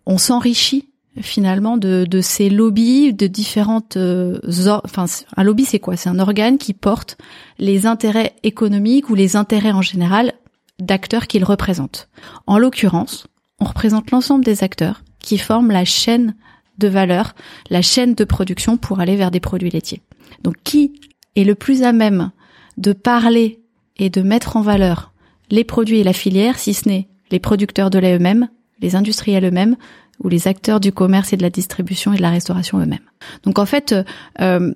on 0.05 0.17
s'enrichit 0.17 0.91
finalement 1.19 1.77
de, 1.77 2.05
de 2.09 2.21
ces 2.21 2.49
lobbies 2.49 3.13
de 3.13 3.27
différentes 3.27 3.97
euh, 3.97 4.39
enfin 4.85 5.05
un 5.35 5.43
lobby 5.43 5.65
c'est 5.65 5.79
quoi? 5.79 5.97
C'est 5.97 6.09
un 6.09 6.19
organe 6.19 6.57
qui 6.57 6.73
porte 6.73 7.17
les 7.59 7.85
intérêts 7.85 8.33
économiques 8.43 9.09
ou 9.09 9.15
les 9.15 9.35
intérêts 9.35 9.73
en 9.73 9.81
général 9.81 10.33
d'acteurs 10.79 11.27
qu'il 11.27 11.43
représente 11.43 12.07
en 12.47 12.57
l'occurrence 12.57 13.27
on 13.59 13.65
représente 13.65 14.11
l'ensemble 14.11 14.45
des 14.45 14.63
acteurs 14.63 15.03
qui 15.19 15.37
forment 15.37 15.71
la 15.71 15.85
chaîne 15.85 16.35
de 16.77 16.87
valeur 16.87 17.35
la 17.69 17.81
chaîne 17.81 18.15
de 18.15 18.23
production 18.23 18.77
pour 18.77 18.99
aller 18.99 19.15
vers 19.15 19.31
des 19.31 19.39
produits 19.39 19.69
laitiers 19.69 20.01
donc 20.43 20.55
qui 20.63 20.93
est 21.35 21.43
le 21.43 21.55
plus 21.55 21.83
à 21.83 21.93
même 21.93 22.31
de 22.77 22.93
parler 22.93 23.59
et 23.97 24.09
de 24.09 24.21
mettre 24.21 24.57
en 24.57 24.61
valeur 24.61 25.13
les 25.49 25.63
produits 25.63 25.99
et 25.99 26.03
la 26.03 26.13
filière 26.13 26.57
si 26.57 26.73
ce 26.73 26.87
n'est 26.87 27.07
les 27.29 27.39
producteurs 27.39 27.89
de 27.89 27.99
lait 27.99 28.15
eux-mêmes 28.15 28.49
les 28.81 28.95
industriels 28.95 29.45
eux-mêmes 29.45 29.75
ou 30.23 30.29
les 30.29 30.47
acteurs 30.47 30.79
du 30.79 30.91
commerce 30.91 31.33
et 31.33 31.37
de 31.37 31.41
la 31.41 31.49
distribution 31.49 32.13
et 32.13 32.17
de 32.17 32.21
la 32.21 32.29
restauration 32.29 32.79
eux-mêmes. 32.79 32.99
Donc 33.43 33.59
en 33.59 33.65
fait, 33.65 33.95
euh, 34.39 34.73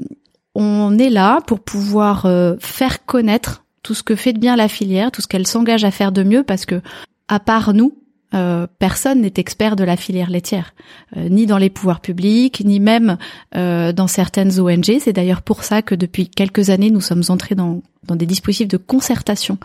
on 0.56 0.98
est 0.98 1.10
là 1.10 1.40
pour 1.46 1.60
pouvoir 1.60 2.26
euh, 2.26 2.56
faire 2.60 3.06
connaître 3.06 3.64
tout 3.84 3.94
ce 3.94 4.04
que 4.04 4.16
fait 4.16 4.34
de 4.34 4.40
bien 4.40 4.56
la 4.56 4.68
filière, 4.68 5.12
tout 5.12 5.22
ce 5.22 5.28
qu'elle 5.28 5.46
s'engage 5.46 5.84
à 5.84 5.92
faire 5.92 6.12
de 6.12 6.24
mieux, 6.24 6.44
parce 6.44 6.66
que 6.66 6.82
à 7.28 7.40
part 7.40 7.74
nous, 7.74 7.98
euh, 8.36 8.68
personne 8.80 9.22
n'est 9.22 9.34
expert 9.38 9.76
de 9.76 9.84
la 9.84 9.96
filière 9.96 10.30
laitière, 10.30 10.74
euh, 11.16 11.30
ni 11.30 11.46
dans 11.46 11.58
les 11.58 11.70
pouvoirs 11.70 12.02
publics, 12.02 12.64
ni 12.66 12.80
même 12.80 13.18
euh, 13.56 13.94
dans 13.94 14.08
certaines 14.08 14.60
ONG. 14.60 14.98
C'est 15.00 15.14
d'ailleurs 15.14 15.42
pour 15.42 15.64
ça 15.64 15.82
que 15.82 15.96
depuis 15.96 16.28
quelques 16.28 16.70
années, 16.70 16.92
nous 16.92 17.02
sommes 17.02 17.24
entrés 17.30 17.56
dans, 17.56 17.82
dans 18.04 18.16
des 18.16 18.26
dispositifs 18.26 18.68
de 18.68 18.78
concertation 18.78 19.58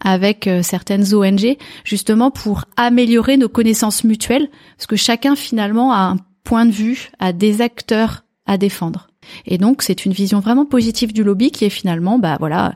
avec 0.00 0.48
certaines 0.62 1.14
ONG, 1.14 1.56
justement 1.84 2.30
pour 2.30 2.64
améliorer 2.76 3.36
nos 3.36 3.48
connaissances 3.48 4.04
mutuelles, 4.04 4.48
parce 4.76 4.86
que 4.86 4.96
chacun 4.96 5.36
finalement 5.36 5.92
a 5.92 5.98
un 5.98 6.16
point 6.44 6.66
de 6.66 6.72
vue, 6.72 7.10
a 7.18 7.32
des 7.32 7.60
acteurs 7.60 8.24
à 8.46 8.58
défendre. 8.58 9.08
Et 9.46 9.58
donc 9.58 9.82
c'est 9.82 10.06
une 10.06 10.12
vision 10.12 10.40
vraiment 10.40 10.64
positive 10.64 11.12
du 11.12 11.22
lobby 11.22 11.50
qui 11.50 11.64
est 11.64 11.70
finalement, 11.70 12.18
bah 12.18 12.36
voilà, 12.40 12.74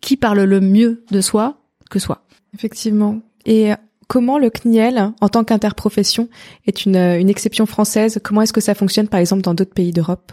qui 0.00 0.16
parle 0.16 0.42
le 0.42 0.60
mieux 0.60 1.04
de 1.10 1.20
soi 1.20 1.56
que 1.90 1.98
soi. 1.98 2.24
Effectivement. 2.54 3.20
Et 3.46 3.72
comment 4.08 4.38
le 4.38 4.50
CNIEL, 4.50 5.12
en 5.20 5.28
tant 5.28 5.44
qu'interprofession, 5.44 6.28
est 6.66 6.84
une, 6.86 6.96
une 6.96 7.28
exception 7.28 7.66
française? 7.66 8.20
Comment 8.22 8.42
est-ce 8.42 8.52
que 8.52 8.60
ça 8.60 8.74
fonctionne, 8.74 9.08
par 9.08 9.20
exemple, 9.20 9.42
dans 9.42 9.54
d'autres 9.54 9.74
pays 9.74 9.92
d'Europe? 9.92 10.32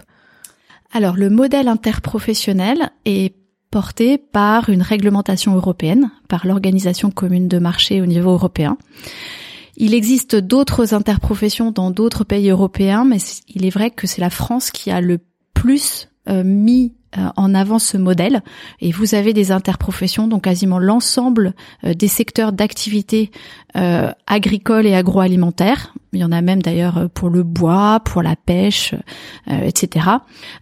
Alors, 0.94 1.16
le 1.16 1.30
modèle 1.30 1.68
interprofessionnel 1.68 2.92
est 3.06 3.36
porté 3.72 4.18
par 4.18 4.70
une 4.70 4.82
réglementation 4.82 5.56
européenne, 5.56 6.12
par 6.28 6.46
l'organisation 6.46 7.10
commune 7.10 7.48
de 7.48 7.58
marché 7.58 8.01
au 8.01 8.06
niveau 8.06 8.32
européen. 8.32 8.78
Il 9.78 9.94
existe 9.94 10.36
d'autres 10.36 10.94
interprofessions 10.94 11.72
dans 11.72 11.90
d'autres 11.90 12.25
pays 12.25 12.50
européens, 12.50 13.06
mais 13.06 13.18
il 13.48 13.66
est 13.66 13.70
vrai 13.70 13.90
que 13.90 14.06
c'est 14.06 14.22
la 14.22 14.30
France 14.30 14.70
qui 14.72 14.92
a 14.92 15.00
le 15.00 15.20
plus 15.54 16.10
euh, 16.30 16.44
mis 16.44 16.94
en 17.36 17.53
avant 17.53 17.80
ce 17.80 17.98
modèle 17.98 18.41
et 18.80 18.91
vous 18.91 19.15
avez 19.15 19.34
des 19.34 19.51
interprofessions, 19.51 20.27
donc 20.27 20.44
quasiment 20.44 20.80
l'ensemble 20.80 21.53
des 21.84 22.08
secteurs 22.08 22.53
d'activité 22.53 23.32
agricole 24.27 24.86
et 24.86 24.96
agroalimentaire. 24.96 25.94
Il 26.13 26.20
y 26.20 26.24
en 26.24 26.32
a 26.32 26.41
même 26.41 26.62
d'ailleurs 26.62 27.10
pour 27.13 27.30
le 27.30 27.44
bois, 27.44 28.00
pour 28.06 28.22
la 28.24 28.36
pêche, 28.36 28.96
etc. 29.48 30.08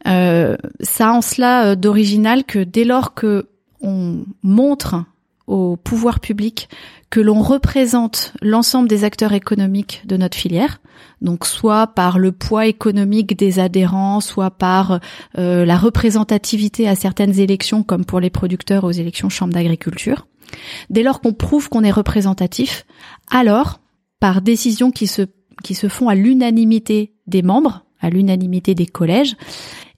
ça 0.05 1.13
en 1.13 1.21
cela 1.21 1.75
d'original 1.75 2.43
que 2.43 2.59
dès 2.59 2.83
lors 2.83 3.13
que 3.13 3.47
on 3.81 4.25
montre 4.43 5.03
au 5.47 5.77
pouvoir 5.77 6.19
public 6.19 6.69
que 7.09 7.19
l'on 7.19 7.41
représente 7.41 8.33
l'ensemble 8.41 8.87
des 8.87 9.03
acteurs 9.03 9.33
économiques 9.33 10.03
de 10.05 10.15
notre 10.15 10.37
filière, 10.37 10.79
donc 11.21 11.45
soit 11.45 11.87
par 11.87 12.19
le 12.19 12.31
poids 12.31 12.67
économique 12.67 13.37
des 13.37 13.59
adhérents, 13.59 14.21
soit 14.21 14.51
par 14.51 14.99
euh, 15.37 15.65
la 15.65 15.77
représentativité 15.77 16.87
à 16.87 16.95
certaines 16.95 17.39
élections, 17.39 17.83
comme 17.83 18.05
pour 18.05 18.19
les 18.19 18.29
producteurs 18.29 18.83
aux 18.83 18.91
élections 18.91 19.29
chambres 19.29 19.53
d'agriculture. 19.53 20.27
Dès 20.89 21.03
lors 21.03 21.21
qu'on 21.21 21.33
prouve 21.33 21.69
qu'on 21.69 21.83
est 21.83 21.91
représentatif, 21.91 22.85
alors, 23.31 23.79
par 24.19 24.41
décisions 24.41 24.91
qui 24.91 25.07
se, 25.07 25.23
qui 25.63 25.75
se 25.75 25.87
font 25.87 26.09
à 26.09 26.15
l'unanimité 26.15 27.13
des 27.27 27.41
membres, 27.41 27.85
à 27.99 28.09
l'unanimité 28.09 28.75
des 28.75 28.87
collèges, 28.87 29.35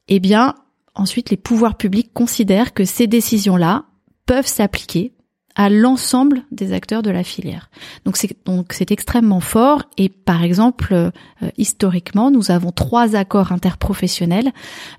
eh 0.07 0.19
bien, 0.19 0.55
ensuite 0.95 1.29
les 1.29 1.37
pouvoirs 1.37 1.75
publics 1.75 2.11
considèrent 2.13 2.73
que 2.73 2.85
ces 2.85 3.07
décisions-là 3.07 3.85
peuvent 4.25 4.47
s'appliquer 4.47 5.13
à 5.55 5.69
l'ensemble 5.69 6.43
des 6.51 6.73
acteurs 6.73 7.01
de 7.01 7.09
la 7.09 7.23
filière. 7.23 7.69
Donc 8.05 8.17
c'est 8.17 8.35
donc 8.45 8.73
c'est 8.73 8.91
extrêmement 8.91 9.39
fort 9.39 9.83
et 9.97 10.09
par 10.09 10.43
exemple 10.43 10.93
euh, 10.93 11.11
historiquement 11.57 12.31
nous 12.31 12.51
avons 12.51 12.71
trois 12.71 13.15
accords 13.15 13.51
interprofessionnels 13.51 14.51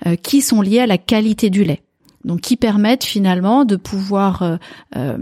euh, 0.06 0.16
qui 0.16 0.42
sont 0.42 0.60
liés 0.60 0.80
à 0.80 0.86
la 0.86 0.98
qualité 0.98 1.50
du 1.50 1.64
lait. 1.64 1.82
Donc 2.24 2.40
qui 2.40 2.56
permettent 2.56 3.04
finalement 3.04 3.64
de 3.64 3.76
pouvoir 3.76 4.58
euh, 4.96 5.18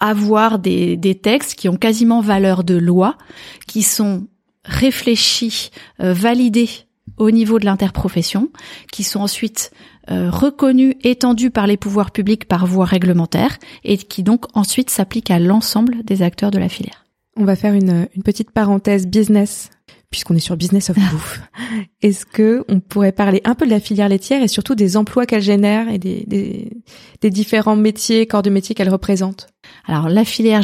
avoir 0.00 0.58
des, 0.58 0.96
des 0.96 1.14
textes 1.14 1.54
qui 1.54 1.68
ont 1.68 1.76
quasiment 1.76 2.20
valeur 2.20 2.64
de 2.64 2.74
loi, 2.74 3.16
qui 3.66 3.82
sont 3.82 4.26
réfléchis, 4.64 5.70
validés 5.98 6.70
au 7.16 7.30
niveau 7.30 7.58
de 7.58 7.66
l'interprofession, 7.66 8.50
qui 8.90 9.04
sont 9.04 9.20
ensuite 9.20 9.70
euh, 10.10 10.30
reconnus, 10.30 10.94
étendus 11.02 11.50
par 11.50 11.66
les 11.66 11.76
pouvoirs 11.76 12.10
publics 12.10 12.46
par 12.46 12.66
voie 12.66 12.84
réglementaire, 12.84 13.58
et 13.84 13.96
qui 13.96 14.22
donc 14.22 14.46
ensuite 14.54 14.90
s'appliquent 14.90 15.30
à 15.30 15.38
l'ensemble 15.38 16.02
des 16.04 16.22
acteurs 16.22 16.50
de 16.50 16.58
la 16.58 16.68
filière. 16.68 17.04
On 17.36 17.44
va 17.44 17.56
faire 17.56 17.74
une, 17.74 18.08
une 18.14 18.22
petite 18.22 18.50
parenthèse 18.50 19.06
business, 19.06 19.70
puisqu'on 20.10 20.34
est 20.36 20.40
sur 20.40 20.56
Business 20.56 20.90
of 20.90 20.96
Bouffe. 21.10 21.40
Est-ce 22.02 22.26
que 22.26 22.64
on 22.68 22.80
pourrait 22.80 23.12
parler 23.12 23.40
un 23.44 23.54
peu 23.54 23.64
de 23.64 23.70
la 23.70 23.80
filière 23.80 24.08
laitière 24.08 24.42
et 24.42 24.48
surtout 24.48 24.74
des 24.74 24.96
emplois 24.96 25.26
qu'elle 25.26 25.42
génère 25.42 25.88
et 25.88 25.98
des, 25.98 26.24
des, 26.26 26.70
des 27.20 27.30
différents 27.30 27.76
métiers, 27.76 28.26
corps 28.26 28.42
de 28.42 28.50
métier 28.50 28.74
qu'elle 28.74 28.90
représente? 28.90 29.51
Alors 29.86 30.08
la 30.08 30.24
filière, 30.24 30.62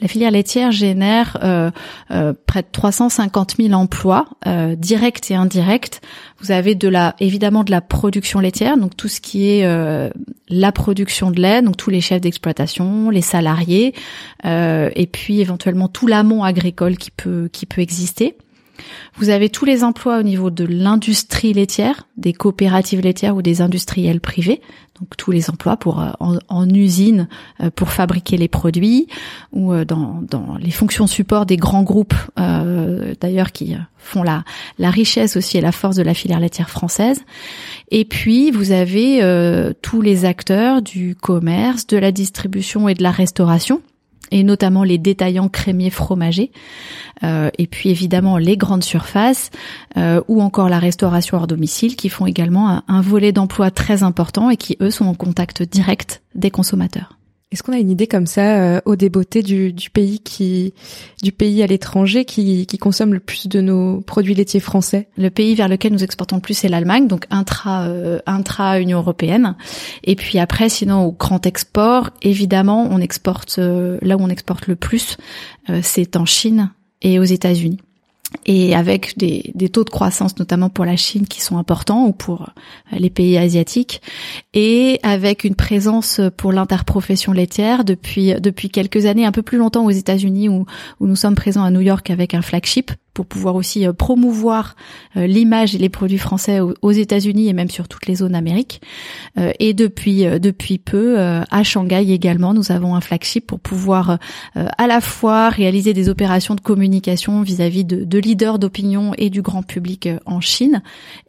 la 0.00 0.08
filière 0.08 0.30
laitière 0.30 0.70
génère 0.70 1.38
euh, 1.42 1.70
euh, 2.10 2.32
près 2.46 2.62
de 2.62 2.68
350 2.70 3.56
000 3.58 3.72
emplois 3.72 4.26
euh, 4.46 4.76
directs 4.76 5.30
et 5.30 5.34
indirects. 5.34 6.00
Vous 6.40 6.52
avez 6.52 6.74
de 6.74 6.88
la 6.88 7.16
évidemment 7.18 7.64
de 7.64 7.70
la 7.72 7.80
production 7.80 8.38
laitière, 8.38 8.76
donc 8.76 8.96
tout 8.96 9.08
ce 9.08 9.20
qui 9.20 9.50
est 9.50 9.64
euh, 9.64 10.08
la 10.48 10.70
production 10.70 11.30
de 11.32 11.40
lait, 11.40 11.62
donc 11.62 11.76
tous 11.76 11.90
les 11.90 12.00
chefs 12.00 12.20
d'exploitation, 12.20 13.10
les 13.10 13.22
salariés, 13.22 13.92
euh, 14.44 14.90
et 14.94 15.06
puis 15.06 15.40
éventuellement 15.40 15.88
tout 15.88 16.06
l'amont 16.06 16.44
agricole 16.44 16.96
qui 16.96 17.10
peut 17.10 17.48
qui 17.52 17.66
peut 17.66 17.80
exister. 17.80 18.36
Vous 19.16 19.28
avez 19.28 19.48
tous 19.48 19.64
les 19.64 19.84
emplois 19.84 20.18
au 20.18 20.22
niveau 20.22 20.50
de 20.50 20.64
l'industrie 20.64 21.52
laitière, 21.52 22.06
des 22.16 22.32
coopératives 22.32 23.00
laitières 23.00 23.36
ou 23.36 23.42
des 23.42 23.60
industriels 23.60 24.20
privés, 24.20 24.60
donc 25.00 25.16
tous 25.16 25.30
les 25.30 25.48
emplois 25.50 25.76
pour 25.76 26.00
euh, 26.00 26.10
en, 26.48 26.68
usine 26.68 27.28
euh, 27.60 27.70
pour 27.70 27.90
fabriquer 27.90 28.36
les 28.36 28.48
produits 28.48 29.06
ou 29.52 29.72
euh, 29.72 29.84
dans, 29.84 30.24
les 30.60 30.70
fonctions 30.70 31.06
support 31.06 31.46
des 31.46 31.56
grands 31.56 31.82
groupes 31.82 32.14
d'ailleurs 33.20 33.52
qui 33.52 33.76
font 33.96 34.22
la 34.22 34.44
richesse 34.78 35.36
aussi 35.36 35.58
et 35.58 35.60
la 35.60 35.72
force 35.72 35.96
de 35.96 36.02
la 36.02 36.14
filière 36.14 36.40
laitière 36.40 36.70
française. 36.70 37.22
Et 37.90 38.04
puis 38.04 38.50
vous 38.50 38.72
avez 38.72 39.22
tous 39.82 40.00
les 40.00 40.24
acteurs 40.24 40.82
du 40.82 41.14
commerce, 41.14 41.86
de 41.86 41.96
la 41.96 42.12
distribution 42.12 42.88
et 42.88 42.94
de 42.94 43.02
la 43.02 43.10
restauration 43.10 43.82
et 44.30 44.42
notamment 44.42 44.84
les 44.84 44.98
détaillants 44.98 45.48
crémiers 45.48 45.90
fromagers, 45.90 46.50
euh, 47.22 47.50
et 47.58 47.66
puis 47.66 47.90
évidemment 47.90 48.38
les 48.38 48.56
grandes 48.56 48.84
surfaces 48.84 49.50
euh, 49.96 50.20
ou 50.28 50.42
encore 50.42 50.68
la 50.68 50.78
restauration 50.78 51.36
hors 51.36 51.46
domicile 51.46 51.96
qui 51.96 52.08
font 52.08 52.26
également 52.26 52.82
un 52.86 53.00
volet 53.00 53.32
d'emploi 53.32 53.70
très 53.70 54.02
important 54.02 54.50
et 54.50 54.56
qui 54.56 54.76
eux 54.80 54.90
sont 54.90 55.06
en 55.06 55.14
contact 55.14 55.62
direct 55.62 56.22
des 56.34 56.50
consommateurs. 56.50 57.17
Est-ce 57.50 57.62
qu'on 57.62 57.72
a 57.72 57.78
une 57.78 57.90
idée 57.90 58.06
comme 58.06 58.26
ça 58.26 58.60
euh, 58.60 58.80
au 58.84 58.94
débeauté 58.94 59.42
du, 59.42 59.72
du 59.72 59.88
pays 59.88 60.18
qui 60.20 60.74
du 61.22 61.32
pays 61.32 61.62
à 61.62 61.66
l'étranger 61.66 62.26
qui, 62.26 62.66
consomme 62.78 63.14
le 63.14 63.20
plus 63.20 63.48
de 63.48 63.62
nos 63.62 64.02
produits 64.02 64.34
laitiers 64.34 64.60
français? 64.60 65.08
Le 65.16 65.30
pays 65.30 65.54
vers 65.54 65.68
lequel 65.68 65.92
nous 65.92 66.04
exportons 66.04 66.36
le 66.36 66.42
plus 66.42 66.52
c'est 66.52 66.68
l'Allemagne, 66.68 67.08
donc 67.08 67.26
intra 67.30 67.84
euh, 67.84 68.18
intra 68.26 68.78
Union 68.80 68.98
européenne. 68.98 69.56
Et 70.04 70.14
puis 70.14 70.38
après, 70.38 70.68
sinon 70.68 71.04
au 71.04 71.12
grand 71.12 71.46
export, 71.46 72.10
évidemment, 72.20 72.86
on 72.90 73.00
exporte 73.00 73.58
euh, 73.58 73.96
là 74.02 74.18
où 74.18 74.20
on 74.20 74.28
exporte 74.28 74.66
le 74.66 74.76
plus, 74.76 75.16
c'est 75.82 76.16
en 76.16 76.24
Chine 76.24 76.70
et 77.02 77.18
aux 77.18 77.24
États-Unis 77.24 77.78
et 78.44 78.74
avec 78.74 79.16
des, 79.16 79.52
taux 79.70 79.84
de 79.84 79.90
croissance 79.90 80.38
notamment 80.38 80.68
pour 80.68 80.84
la 80.84 80.96
Chine 80.96 81.26
qui 81.26 81.40
sont 81.40 81.58
importants 81.58 82.06
ou 82.06 82.12
pour 82.12 82.42
euh, 82.42 82.96
les 82.98 83.10
pays 83.10 83.38
asiatiques. 83.38 84.02
Et 84.54 85.00
avec 85.02 85.44
une 85.44 85.54
présence 85.54 86.20
pour 86.36 86.52
l'interprofession 86.52 87.32
laitière 87.32 87.84
depuis 87.84 88.34
depuis 88.40 88.68
quelques 88.68 89.06
années 89.06 89.24
un 89.24 89.32
peu 89.32 89.42
plus 89.42 89.58
longtemps 89.58 89.84
aux 89.84 89.90
États-Unis 89.90 90.48
où 90.48 90.66
nous 91.00 91.16
sommes 91.16 91.34
présents 91.34 91.64
à 91.64 91.70
New 91.70 91.80
York 91.80 92.10
avec 92.10 92.34
un 92.34 92.42
flagship 92.42 92.92
pour 93.18 93.26
pouvoir 93.26 93.56
aussi 93.56 93.84
euh, 93.84 93.92
promouvoir 93.92 94.76
euh, 95.16 95.26
l'image 95.26 95.74
et 95.74 95.78
les 95.78 95.88
produits 95.88 96.18
français 96.18 96.60
aux 96.60 96.92
États-Unis 96.92 97.48
et 97.48 97.52
même 97.52 97.68
sur 97.68 97.88
toutes 97.88 98.06
les 98.06 98.14
zones 98.14 98.30
d'Amérique. 98.30 98.80
Euh, 99.38 99.50
et 99.58 99.74
depuis 99.74 100.24
depuis 100.38 100.78
peu 100.78 101.18
à 101.18 101.62
Shanghai 101.64 102.12
également, 102.12 102.54
nous 102.54 102.70
avons 102.70 102.94
un 102.94 103.00
flagship 103.00 103.46
pour 103.46 103.58
pouvoir 103.58 104.18
à 104.54 104.86
la 104.86 105.00
fois 105.00 105.48
réaliser 105.48 105.94
des 105.94 106.08
opérations 106.08 106.54
de 106.54 106.60
communication 106.60 107.42
vis-à-vis 107.42 107.84
de, 107.84 108.04
de 108.04 108.18
leaders 108.18 108.58
d'opinion 108.58 109.12
et 109.16 109.30
du 109.30 109.42
grand 109.42 109.62
public 109.62 110.08
en 110.26 110.40
Chine, 110.40 110.82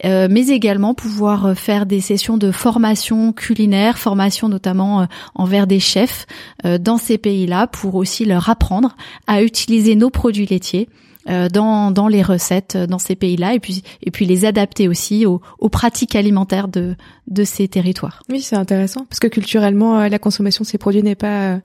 mais 0.04 0.48
également 0.48 0.94
pouvoir 0.94 1.58
faire 1.58 1.86
des 1.86 2.02
sessions 2.02 2.38
de 2.38 2.52
formation 2.52 3.34
culinaire, 3.34 3.98
formation 3.98 4.50
notamment 4.50 5.08
envers 5.36 5.68
des 5.68 5.80
chefs 5.80 6.26
dans 6.64 6.98
ces 6.98 7.18
pays-là 7.18 7.68
pour 7.68 7.96
aussi 7.96 8.26
leur 8.26 8.50
apprendre 8.50 8.96
à 9.28 9.44
utiliser 9.44 9.96
nos 9.96 10.10
produits 10.10 10.46
laitiers 10.46 10.90
dans, 11.28 11.92
dans 11.92 12.08
les 12.08 12.24
recettes 12.24 12.76
euh, 12.76 12.88
dans 12.88 12.98
ces 12.98 13.16
pays-là 13.16 13.54
et 13.54 13.60
puis 13.60 13.84
et 14.02 14.12
puis 14.12 14.26
les 14.26 14.46
adapter 14.46 14.88
aussi 14.88 15.26
aux, 15.26 15.42
aux 15.60 15.70
pratiques 15.70 16.16
alimentaires 16.16 16.68
de 16.68 16.96
de 17.28 17.44
ces 17.44 17.68
territoires. 17.68 18.24
Oui, 18.30 18.42
c'est 18.42 18.56
intéressant 18.56 19.06
parce 19.06 19.20
que 19.20 19.28
culturellement 19.28 20.00
euh, 20.00 20.10
la 20.10 20.20
consommation 20.20 20.64
de 20.64 20.68
ces 20.68 20.78
produits 20.78 21.04
n'est 21.04 21.16
pas 21.16 21.60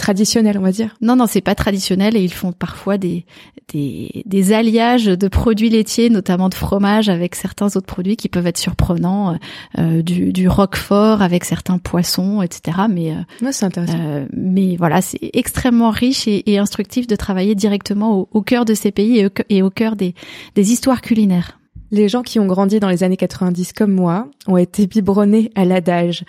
traditionnel, 0.00 0.58
on 0.58 0.62
va 0.62 0.72
dire. 0.72 0.96
Non, 1.00 1.14
non, 1.14 1.26
c'est 1.26 1.40
pas 1.40 1.54
traditionnel 1.54 2.16
et 2.16 2.22
ils 2.22 2.32
font 2.32 2.52
parfois 2.52 2.98
des, 2.98 3.24
des, 3.72 4.22
des 4.26 4.52
alliages 4.52 5.04
de 5.04 5.28
produits 5.28 5.68
laitiers, 5.68 6.10
notamment 6.10 6.48
de 6.48 6.54
fromage, 6.54 7.08
avec 7.08 7.34
certains 7.34 7.66
autres 7.76 7.86
produits 7.86 8.16
qui 8.16 8.28
peuvent 8.28 8.46
être 8.46 8.58
surprenants, 8.58 9.38
euh, 9.78 10.02
du, 10.02 10.32
du 10.32 10.48
roquefort 10.48 11.22
avec 11.22 11.44
certains 11.44 11.78
poissons, 11.78 12.42
etc. 12.42 12.78
Mais 12.90 13.12
euh, 13.12 13.50
c'est 13.52 13.66
intéressant. 13.66 13.98
Euh, 14.00 14.26
mais 14.32 14.76
voilà, 14.76 15.02
c'est 15.02 15.30
extrêmement 15.34 15.90
riche 15.90 16.26
et, 16.26 16.50
et, 16.50 16.58
instructif 16.58 17.06
de 17.06 17.14
travailler 17.14 17.54
directement 17.54 18.18
au, 18.18 18.28
au 18.32 18.42
cœur 18.42 18.64
de 18.64 18.74
ces 18.74 18.90
pays 18.90 19.18
et 19.18 19.26
au, 19.26 19.30
et 19.48 19.62
au 19.62 19.70
cœur 19.70 19.96
des, 19.96 20.14
des 20.54 20.72
histoires 20.72 21.02
culinaires. 21.02 21.58
Les 21.92 22.08
gens 22.08 22.22
qui 22.22 22.38
ont 22.38 22.46
grandi 22.46 22.80
dans 22.80 22.88
les 22.88 23.02
années 23.02 23.16
90 23.16 23.72
comme 23.72 23.92
moi 23.92 24.28
ont 24.46 24.56
été 24.56 24.86
biberonnés 24.86 25.50
à 25.56 25.64
l'adage. 25.64 26.24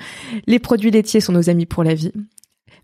Les 0.48 0.60
produits 0.60 0.92
laitiers 0.92 1.20
sont 1.20 1.34
nos 1.34 1.50
amis 1.50 1.68
pour 1.68 1.84
la 1.84 1.94
vie 1.94 2.12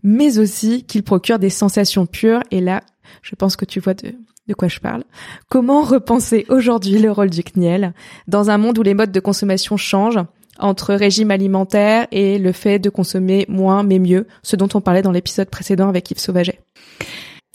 mais 0.04 0.39
aussi 0.39 0.84
qu'il 0.84 1.04
procure 1.04 1.39
des 1.39 1.50
sensations 1.50 2.06
pures. 2.06 2.42
Et 2.51 2.62
là, 2.62 2.82
je 3.22 3.36
pense 3.36 3.56
que 3.56 3.66
tu 3.66 3.80
vois 3.80 3.94
de, 3.94 4.13
quoi 4.54 4.68
je 4.68 4.80
parle. 4.80 5.04
Comment 5.50 5.82
repenser 5.82 6.46
aujourd'hui 6.50 7.00
le 7.00 7.12
rôle 7.12 7.30
du 7.30 7.44
CNIEL 7.44 7.94
dans 8.27 8.50
un 8.50 8.58
monde 8.58 8.77
où 8.77 8.84
les 8.84 8.94
modes 8.94 9.12
de 9.12 9.20
consommation 9.20 9.77
changent 9.77 10.24
entre 10.60 10.94
régime 10.96 11.32
alimentaire 11.32 12.08
et 12.12 12.39
le 12.39 12.51
fait 12.51 12.80
de 12.80 12.89
consommer 12.89 13.46
moins 13.48 13.84
mais 13.84 14.00
mieux, 14.00 14.27
ce 14.42 14.56
dont 14.56 14.70
on 14.74 14.82
parlait 14.82 15.04
dans 15.04 15.12
l'épisode 15.12 15.50
précédent 15.50 15.89
avec 15.89 16.10
Yves 16.10 16.20
Sauvaget? 16.20 16.60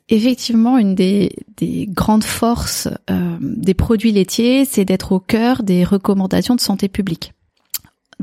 Effectivement, 0.08 0.78
une 0.78 0.94
des, 0.94 1.32
des 1.56 1.86
grandes 1.88 2.24
forces 2.24 2.88
euh, 3.10 3.36
des 3.40 3.74
produits 3.74 4.12
laitiers, 4.12 4.64
c'est 4.64 4.84
d'être 4.84 5.12
au 5.12 5.20
cœur 5.20 5.62
des 5.62 5.84
recommandations 5.84 6.54
de 6.54 6.60
santé 6.60 6.88
publique 6.88 7.32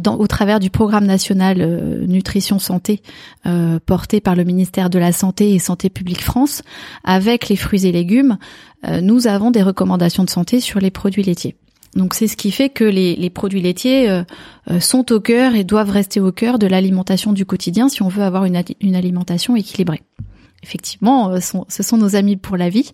au 0.07 0.27
travers 0.27 0.59
du 0.59 0.69
programme 0.69 1.05
national 1.05 1.57
euh, 1.59 2.05
nutrition 2.07 2.59
santé 2.59 3.01
euh, 3.45 3.79
porté 3.85 4.21
par 4.21 4.35
le 4.35 4.43
ministère 4.43 4.89
de 4.89 4.99
la 4.99 5.11
Santé 5.11 5.53
et 5.53 5.59
Santé 5.59 5.89
publique 5.89 6.23
France, 6.23 6.61
avec 7.03 7.49
les 7.49 7.55
fruits 7.55 7.85
et 7.85 7.91
légumes, 7.91 8.37
euh, 8.87 9.01
nous 9.01 9.27
avons 9.27 9.51
des 9.51 9.61
recommandations 9.61 10.23
de 10.23 10.29
santé 10.29 10.59
sur 10.59 10.79
les 10.79 10.91
produits 10.91 11.23
laitiers. 11.23 11.55
Donc 11.95 12.13
c'est 12.13 12.27
ce 12.27 12.37
qui 12.37 12.51
fait 12.51 12.69
que 12.69 12.83
les, 12.83 13.29
produits 13.31 13.61
laitiers 13.61 14.21
sont 14.79 15.11
au 15.11 15.19
cœur 15.19 15.55
et 15.55 15.63
doivent 15.63 15.89
rester 15.89 16.19
au 16.19 16.31
cœur 16.31 16.59
de 16.59 16.67
l'alimentation 16.67 17.33
du 17.33 17.47
quotidien 17.47 17.89
si 17.89 18.03
on 18.03 18.09
veut 18.09 18.21
avoir 18.21 18.45
une 18.45 18.95
alimentation 18.95 19.55
équilibrée. 19.55 20.03
Effectivement, 20.63 21.31
euh, 21.31 21.39
ce 21.39 21.83
sont 21.83 21.97
nos 21.97 22.15
amis 22.15 22.37
pour 22.37 22.57
la 22.57 22.69
vie, 22.69 22.91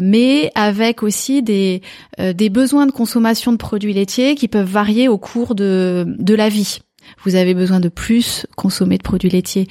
mais 0.00 0.50
avec 0.54 1.02
aussi 1.02 1.42
des, 1.42 1.82
des 2.18 2.50
besoins 2.50 2.86
de 2.86 2.92
consommation 2.92 3.52
de 3.52 3.56
produits 3.56 3.92
laitiers 3.92 4.34
qui 4.34 4.48
peuvent 4.48 4.70
varier 4.70 5.08
au 5.08 5.18
cours 5.18 5.54
de, 5.54 6.04
de 6.06 6.34
la 6.34 6.48
vie. 6.48 6.78
Vous 7.24 7.34
avez 7.34 7.54
besoin 7.54 7.80
de 7.80 7.88
plus 7.88 8.46
consommer 8.56 8.96
de 8.98 9.02
produits 9.02 9.30
laitiers 9.30 9.66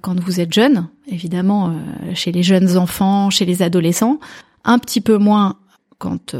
quand 0.00 0.18
vous 0.20 0.40
êtes 0.40 0.52
jeune, 0.52 0.88
évidemment 1.08 1.74
chez 2.14 2.30
les 2.30 2.44
jeunes 2.44 2.76
enfants, 2.76 3.30
chez 3.30 3.44
les 3.44 3.62
adolescents, 3.62 4.20
un 4.64 4.78
petit 4.78 5.00
peu 5.00 5.18
moins 5.18 5.56
quand 5.98 6.36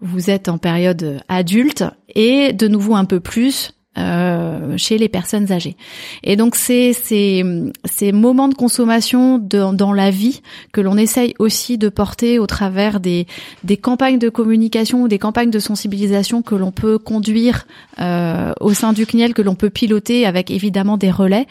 vous 0.00 0.30
êtes 0.30 0.48
en 0.48 0.58
période 0.58 1.22
adulte 1.28 1.84
et 2.14 2.52
de 2.52 2.68
nouveau 2.68 2.94
un 2.94 3.04
peu 3.04 3.20
plus 3.20 3.74
euh, 3.98 4.76
chez 4.76 4.98
les 4.98 5.08
personnes 5.08 5.52
âgées. 5.52 5.76
Et 6.24 6.36
donc 6.36 6.56
c'est 6.56 6.92
ces, 6.92 7.44
ces 7.84 8.12
moments 8.12 8.48
de 8.48 8.54
consommation 8.54 9.38
dans 9.38 9.92
la 9.92 10.10
vie 10.10 10.42
que 10.72 10.80
l'on 10.80 10.96
essaye 10.96 11.34
aussi 11.38 11.78
de 11.78 11.88
porter 11.88 12.38
au 12.38 12.46
travers 12.46 13.00
des, 13.00 13.26
des 13.64 13.76
campagnes 13.76 14.18
de 14.18 14.28
communication 14.28 15.02
ou 15.02 15.08
des 15.08 15.18
campagnes 15.18 15.50
de 15.50 15.58
sensibilisation 15.58 16.42
que 16.42 16.54
l'on 16.54 16.72
peut 16.72 16.98
conduire 16.98 17.66
euh, 18.00 18.52
au 18.60 18.72
sein 18.72 18.92
du 18.92 19.06
CNIEL, 19.06 19.34
que 19.34 19.42
l'on 19.42 19.54
peut 19.54 19.70
piloter 19.70 20.26
avec 20.26 20.50
évidemment 20.50 20.96
des 20.96 21.10
relais 21.10 21.46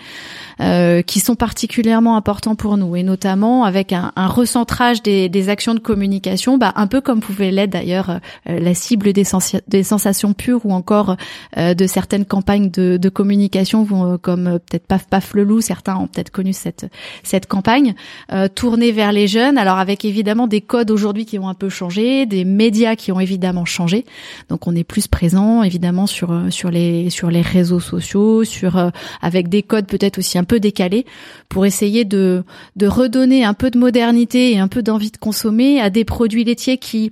euh, 0.62 1.02
qui 1.02 1.20
sont 1.20 1.36
particulièrement 1.36 2.16
importants 2.16 2.56
pour 2.56 2.78
nous 2.78 2.96
et 2.96 3.02
notamment 3.02 3.64
avec 3.64 3.94
un, 3.94 4.12
un 4.16 4.28
recentrage 4.28 5.02
des, 5.02 5.28
des, 5.28 5.50
actions 5.50 5.74
de 5.74 5.80
communication, 5.80 6.58
bah, 6.60 6.72
un 6.76 6.86
peu 6.86 7.02
comme 7.02 7.20
pouvait 7.20 7.50
l'être 7.50 7.72
d'ailleurs 7.72 8.20
euh, 8.48 8.60
la 8.60 8.74
cible 8.76 9.12
des, 9.12 9.24
des, 9.68 9.84
sensations 9.84 10.34
pures 10.34 10.64
ou 10.66 10.74
encore 10.74 11.16
euh, 11.58 11.74
de 11.74 11.88
certaines 11.88 12.26
campagnes 12.32 12.72
de, 12.72 12.96
de 12.96 13.10
communication 13.10 13.86
euh, 13.92 14.18
comme 14.18 14.48
euh, 14.48 14.58
peut-être 14.58 14.88
Paf 14.88 15.06
Paf 15.06 15.34
le 15.34 15.44
loup, 15.44 15.60
certains 15.60 15.98
ont 15.98 16.08
peut-être 16.08 16.30
connu 16.30 16.54
cette 16.54 16.86
cette 17.24 17.46
campagne 17.46 17.94
euh, 18.32 18.48
tournée 18.48 18.94
vers 18.94 19.12
les 19.12 19.28
jeunes. 19.28 19.58
Alors 19.58 19.80
avec 19.80 20.06
évidemment 20.06 20.48
des 20.48 20.62
codes 20.62 20.92
aujourd'hui 20.92 21.26
qui 21.26 21.38
ont 21.40 21.50
un 21.50 21.54
peu 21.54 21.68
changé, 21.68 22.26
des 22.26 22.46
médias 22.46 22.96
qui 22.96 23.12
ont 23.12 23.20
évidemment 23.20 23.66
changé. 23.66 24.06
Donc 24.48 24.66
on 24.66 24.74
est 24.78 24.86
plus 24.86 25.10
présent 25.10 25.62
évidemment 25.62 26.08
sur 26.08 26.34
sur 26.52 26.72
les 26.72 27.10
sur 27.10 27.30
les 27.30 27.42
réseaux 27.42 27.82
sociaux, 27.82 28.46
sur 28.46 28.92
avec 29.22 29.50
des 29.50 29.62
codes 29.62 29.88
peut-être 29.88 30.18
aussi 30.18 30.38
un 30.38 30.46
peu 30.46 30.62
décalés 30.62 31.06
pour 31.50 31.66
essayer 31.66 32.06
de 32.06 32.46
de 32.78 32.88
redonner 32.88 33.44
un 33.44 33.54
peu 33.54 33.70
de 33.72 33.78
modernité 33.78 34.54
et 34.54 34.60
un 34.60 34.70
peu 34.70 34.82
d'envie 34.82 35.12
de 35.12 35.18
consommer 35.18 35.82
à 35.82 35.90
des 35.90 36.06
produits 36.06 36.46
laitiers 36.46 36.78
qui 36.78 37.12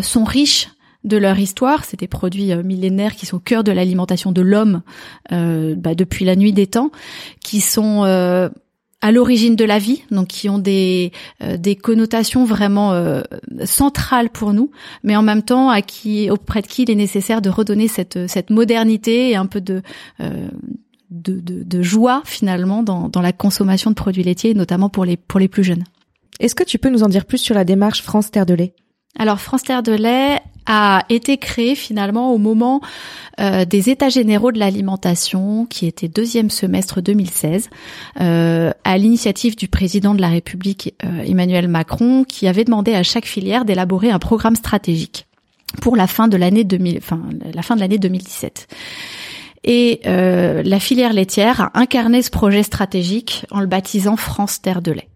sont 0.00 0.24
riches 0.24 0.68
de 1.08 1.16
leur 1.16 1.38
histoire. 1.38 1.84
C'est 1.84 1.98
des 1.98 2.06
produits 2.06 2.52
euh, 2.52 2.62
millénaires 2.62 3.16
qui 3.16 3.26
sont 3.26 3.36
au 3.36 3.40
cœur 3.40 3.64
de 3.64 3.72
l'alimentation 3.72 4.32
de 4.32 4.42
l'homme 4.42 4.82
euh, 5.32 5.74
bah, 5.76 5.94
depuis 5.94 6.24
la 6.24 6.36
nuit 6.36 6.52
des 6.52 6.66
temps, 6.66 6.90
qui 7.42 7.60
sont 7.60 8.04
euh, 8.04 8.48
à 9.00 9.12
l'origine 9.12 9.56
de 9.56 9.64
la 9.64 9.78
vie, 9.78 10.02
donc 10.10 10.28
qui 10.28 10.48
ont 10.48 10.58
des 10.58 11.12
des 11.56 11.76
connotations 11.76 12.44
vraiment 12.44 13.00
centrales 13.64 14.28
pour 14.28 14.52
nous, 14.52 14.72
mais 15.04 15.14
en 15.14 15.22
même 15.22 15.42
temps 15.42 15.70
à 15.70 15.82
qui 15.82 16.28
auprès 16.30 16.62
de 16.62 16.66
qui 16.66 16.82
il 16.82 16.90
est 16.90 16.96
nécessaire 16.96 17.40
de 17.40 17.48
redonner 17.48 17.86
cette 17.86 18.28
cette 18.28 18.50
modernité 18.50 19.30
et 19.30 19.36
un 19.36 19.46
peu 19.46 19.60
de 19.60 19.82
de, 20.18 21.40
de, 21.40 21.62
de, 21.62 21.82
joie 21.82 22.22
finalement 22.24 22.82
dans, 22.82 23.08
dans 23.08 23.22
la 23.22 23.32
consommation 23.32 23.90
de 23.90 23.94
produits 23.94 24.24
laitiers, 24.24 24.52
notamment 24.54 24.88
pour 24.88 25.04
les 25.04 25.16
pour 25.16 25.38
les 25.38 25.48
plus 25.48 25.62
jeunes. 25.62 25.84
Est-ce 26.40 26.56
que 26.56 26.64
tu 26.64 26.78
peux 26.78 26.90
nous 26.90 27.04
en 27.04 27.08
dire 27.08 27.24
plus 27.24 27.38
sur 27.38 27.54
la 27.54 27.64
démarche 27.64 28.02
France 28.02 28.32
Terre 28.32 28.46
de 28.46 28.54
lait? 28.54 28.74
Alors 29.18 29.40
France 29.40 29.62
Terre 29.62 29.82
de 29.82 29.92
lait 29.92 30.40
a 30.68 31.04
été 31.08 31.38
créé 31.38 31.74
finalement 31.74 32.32
au 32.32 32.38
moment 32.38 32.80
euh, 33.40 33.64
des 33.64 33.88
États 33.88 34.10
généraux 34.10 34.52
de 34.52 34.58
l'alimentation, 34.58 35.64
qui 35.64 35.86
était 35.86 36.08
deuxième 36.08 36.50
semestre 36.50 37.00
2016, 37.00 37.70
euh, 38.20 38.70
à 38.84 38.98
l'initiative 38.98 39.56
du 39.56 39.66
président 39.66 40.14
de 40.14 40.20
la 40.20 40.28
République 40.28 40.94
euh, 41.04 41.22
Emmanuel 41.24 41.68
Macron, 41.68 42.24
qui 42.24 42.46
avait 42.46 42.64
demandé 42.64 42.94
à 42.94 43.02
chaque 43.02 43.24
filière 43.24 43.64
d'élaborer 43.64 44.10
un 44.10 44.18
programme 44.18 44.56
stratégique 44.56 45.26
pour 45.80 45.96
la 45.96 46.06
fin 46.06 46.28
de 46.28 46.36
l'année 46.36 46.64
2000, 46.64 46.98
enfin 46.98 47.22
la 47.54 47.62
fin 47.62 47.74
de 47.74 47.80
l'année 47.80 47.98
2017. 47.98 48.68
Et 49.64 50.00
la 50.04 50.80
filière 50.80 51.12
laitière 51.12 51.60
a 51.60 51.70
incarné 51.74 52.22
ce 52.22 52.30
projet 52.30 52.62
stratégique 52.62 53.44
en 53.50 53.60
le 53.60 53.66
baptisant 53.66 54.16
France 54.16 54.62
Terre 54.62 54.80
de 54.80 54.92
lait. 54.92 55.08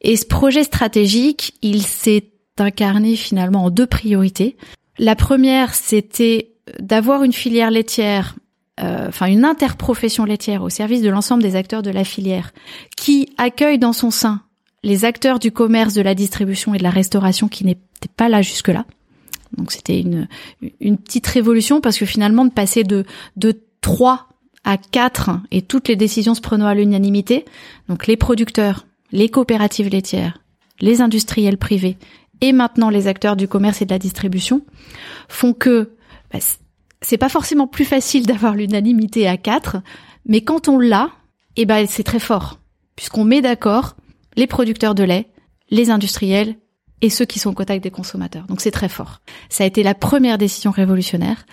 Et 0.00 0.16
ce 0.16 0.26
projet 0.26 0.64
stratégique, 0.64 1.54
il 1.62 1.82
s'est 1.82 2.24
incarné 2.60 3.16
finalement 3.16 3.64
en 3.64 3.70
deux 3.70 3.86
priorités. 3.86 4.56
La 4.98 5.16
première, 5.16 5.74
c'était 5.74 6.52
d'avoir 6.80 7.22
une 7.22 7.32
filière 7.32 7.70
laitière, 7.70 8.36
euh, 8.80 9.08
enfin 9.08 9.26
une 9.26 9.44
interprofession 9.44 10.24
laitière 10.24 10.62
au 10.62 10.70
service 10.70 11.02
de 11.02 11.10
l'ensemble 11.10 11.42
des 11.42 11.56
acteurs 11.56 11.82
de 11.82 11.90
la 11.90 12.04
filière, 12.04 12.52
qui 12.96 13.28
accueille 13.38 13.78
dans 13.78 13.92
son 13.92 14.10
sein 14.10 14.42
les 14.82 15.04
acteurs 15.04 15.38
du 15.38 15.50
commerce, 15.50 15.94
de 15.94 16.02
la 16.02 16.14
distribution 16.14 16.72
et 16.74 16.78
de 16.78 16.82
la 16.82 16.90
restauration 16.90 17.48
qui 17.48 17.64
n'étaient 17.64 18.08
pas 18.16 18.28
là 18.28 18.42
jusque-là. 18.42 18.84
Donc 19.56 19.72
c'était 19.72 20.00
une, 20.00 20.28
une 20.80 20.98
petite 20.98 21.26
révolution 21.26 21.80
parce 21.80 21.98
que 21.98 22.06
finalement 22.06 22.44
de 22.44 22.52
passer 22.52 22.84
de, 22.84 23.04
de 23.36 23.60
3 23.80 24.28
à 24.64 24.76
4 24.76 25.30
et 25.50 25.62
toutes 25.62 25.88
les 25.88 25.96
décisions 25.96 26.34
se 26.34 26.40
prenant 26.40 26.66
à 26.66 26.74
l'unanimité, 26.74 27.44
donc 27.88 28.06
les 28.06 28.16
producteurs, 28.16 28.86
les 29.12 29.28
coopératives 29.28 29.88
laitières, 29.88 30.38
les 30.80 31.00
industriels 31.00 31.58
privés 31.58 31.96
et 32.40 32.52
maintenant 32.52 32.90
les 32.90 33.06
acteurs 33.06 33.36
du 33.36 33.48
commerce 33.48 33.82
et 33.82 33.86
de 33.86 33.92
la 33.92 33.98
distribution 33.98 34.62
font 35.28 35.52
que 35.52 35.92
bah, 36.32 36.38
c'est 37.00 37.18
pas 37.18 37.28
forcément 37.28 37.66
plus 37.66 37.84
facile 37.84 38.26
d'avoir 38.26 38.54
l'unanimité 38.54 39.28
à 39.28 39.36
quatre, 39.36 39.78
mais 40.26 40.40
quand 40.40 40.68
on 40.68 40.78
l'a, 40.78 41.10
eh 41.56 41.66
ben 41.66 41.86
c'est 41.88 42.02
très 42.02 42.18
fort 42.18 42.58
puisqu'on 42.96 43.24
met 43.24 43.42
d'accord 43.42 43.94
les 44.36 44.46
producteurs 44.46 44.94
de 44.94 45.04
lait, 45.04 45.28
les 45.70 45.90
industriels 45.90 46.56
et 47.02 47.10
ceux 47.10 47.26
qui 47.26 47.38
sont 47.38 47.50
au 47.50 47.54
contact 47.54 47.82
des 47.82 47.90
consommateurs. 47.90 48.46
Donc 48.46 48.60
c'est 48.60 48.70
très 48.70 48.88
fort. 48.88 49.20
Ça 49.50 49.64
a 49.64 49.66
été 49.66 49.82
la 49.82 49.94
première 49.94 50.38
décision 50.38 50.70
révolutionnaire. 50.70 51.44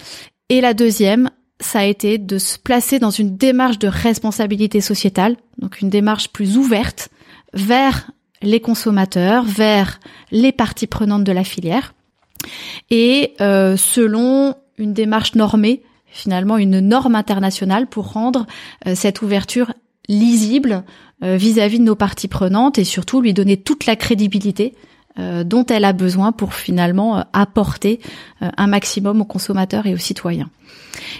Et 0.50 0.62
la 0.62 0.74
deuxième, 0.74 1.30
ça 1.60 1.80
a 1.80 1.86
été 1.86 2.18
de 2.18 2.38
se 2.38 2.58
placer 2.58 3.00
dans 3.00 3.10
une 3.10 3.36
démarche 3.38 3.78
de 3.78 3.88
responsabilité 3.88 4.82
sociétale, 4.82 5.36
donc 5.60 5.82
une 5.82 5.90
démarche 5.90 6.30
plus 6.30 6.58
ouverte 6.58 7.10
vers 7.54 8.10
les 8.44 8.60
consommateurs, 8.60 9.44
vers 9.44 10.00
les 10.32 10.52
parties 10.52 10.88
prenantes 10.88 11.24
de 11.24 11.32
la 11.32 11.44
filière, 11.44 11.94
et 12.90 13.34
euh, 13.42 13.78
selon 13.78 14.56
une 14.78 14.94
démarche 14.94 15.36
normée, 15.36 15.82
finalement 16.08 16.58
une 16.58 16.80
norme 16.80 17.16
internationale 17.16 17.88
pour 17.88 18.12
rendre 18.12 18.46
euh, 18.88 18.96
cette 18.96 19.22
ouverture 19.22 19.74
lisible 20.08 20.84
euh, 21.24 21.38
vis-à-vis 21.38 21.80
de 21.80 21.86
nos 21.86 21.96
parties 21.96 22.28
prenantes 22.28 22.78
et 22.78 22.84
surtout 22.84 23.22
lui 23.22 23.34
donner 23.34 23.58
toute 23.58 23.86
la 23.86 23.96
crédibilité 23.96 24.74
dont 25.46 25.64
elle 25.68 25.86
a 25.86 25.94
besoin 25.94 26.32
pour 26.32 26.56
finalement 26.56 27.24
apporter 27.34 28.00
un 28.42 28.66
maximum 28.66 29.22
aux 29.22 29.26
consommateurs 29.26 29.86
et 29.86 29.94
aux 29.94 29.98
citoyens. 29.98 30.50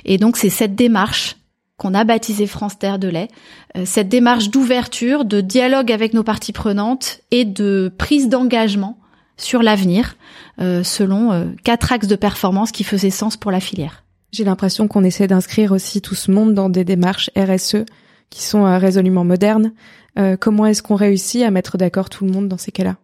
Et 0.04 0.18
donc 0.18 0.36
c'est 0.36 0.50
cette 0.50 0.74
démarche 0.74 1.36
qu'on 1.84 1.94
a 1.94 2.06
baptisé 2.06 2.48
France 2.48 2.80
Terre 2.80 2.98
de 2.98 3.10
lait, 3.10 3.28
euh, 3.76 3.84
cette 3.86 4.08
démarche 4.08 4.50
d'ouverture, 4.50 5.26
de 5.26 5.42
dialogue 5.42 5.92
avec 5.92 6.14
nos 6.14 6.24
parties 6.24 6.54
prenantes 6.54 7.20
et 7.30 7.44
de 7.44 7.92
prise 7.98 8.30
d'engagement 8.30 8.98
sur 9.36 9.62
l'avenir, 9.62 10.16
euh, 10.62 10.82
selon 10.84 11.34
euh, 11.34 11.46
quatre 11.66 11.92
axes 11.92 12.08
de 12.08 12.16
performance 12.16 12.72
qui 12.72 12.86
faisaient 12.86 13.10
sens 13.10 13.36
pour 13.36 13.52
la 13.52 13.60
filière. 13.60 14.06
J'ai 14.32 14.46
l'impression 14.46 14.88
qu'on 14.88 15.04
essaie 15.04 15.28
d'inscrire 15.28 15.74
aussi 15.74 16.02
tout 16.02 16.16
ce 16.16 16.32
monde 16.32 16.54
dans 16.54 16.70
des 16.70 16.86
démarches 16.86 17.30
RSE 17.38 17.84
qui 18.30 18.42
sont 18.42 18.64
résolument 18.80 19.24
modernes. 19.24 19.74
comment 20.40 20.66
est-ce 20.66 20.82
qu'on 20.82 20.96
réussit 20.96 21.44
à 21.44 21.52
mettre 21.52 21.78
d'accord 21.78 22.10
tout 22.10 22.26
le 22.26 22.32
monde 22.32 22.48
dans 22.48 22.58
ces 22.58 22.72
cas-là? 22.72 22.96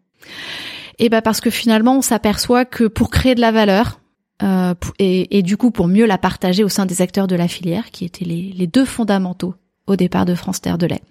Eh 0.97 1.09
ben 1.09 1.21
parce 1.21 1.39
que 1.39 1.51
finalement, 1.51 1.97
on 1.97 2.01
s'aperçoit 2.01 2.65
que 2.65 2.85
pour 2.85 3.11
créer 3.11 3.35
de 3.35 3.41
la 3.41 3.51
valeur, 3.51 3.99
euh, 4.41 4.73
et, 4.99 5.37
et, 5.37 5.41
du 5.41 5.57
coup 5.57 5.71
pour 5.71 5.87
mieux 5.87 6.05
la 6.05 6.17
partager 6.17 6.63
au 6.63 6.69
sein 6.69 6.85
des 6.85 7.01
acteurs 7.01 7.27
de 7.27 7.35
la 7.35 7.47
filière, 7.47 7.91
qui 7.91 8.05
étaient 8.05 8.25
les, 8.25 8.53
les 8.55 8.67
deux 8.67 8.85
fondamentaux 8.85 9.55
au 9.87 9.95
départ 9.95 10.25
de 10.25 10.35
France 10.35 10.61
Terre 10.61 10.77
de 10.77 10.85
lait. 10.85 11.01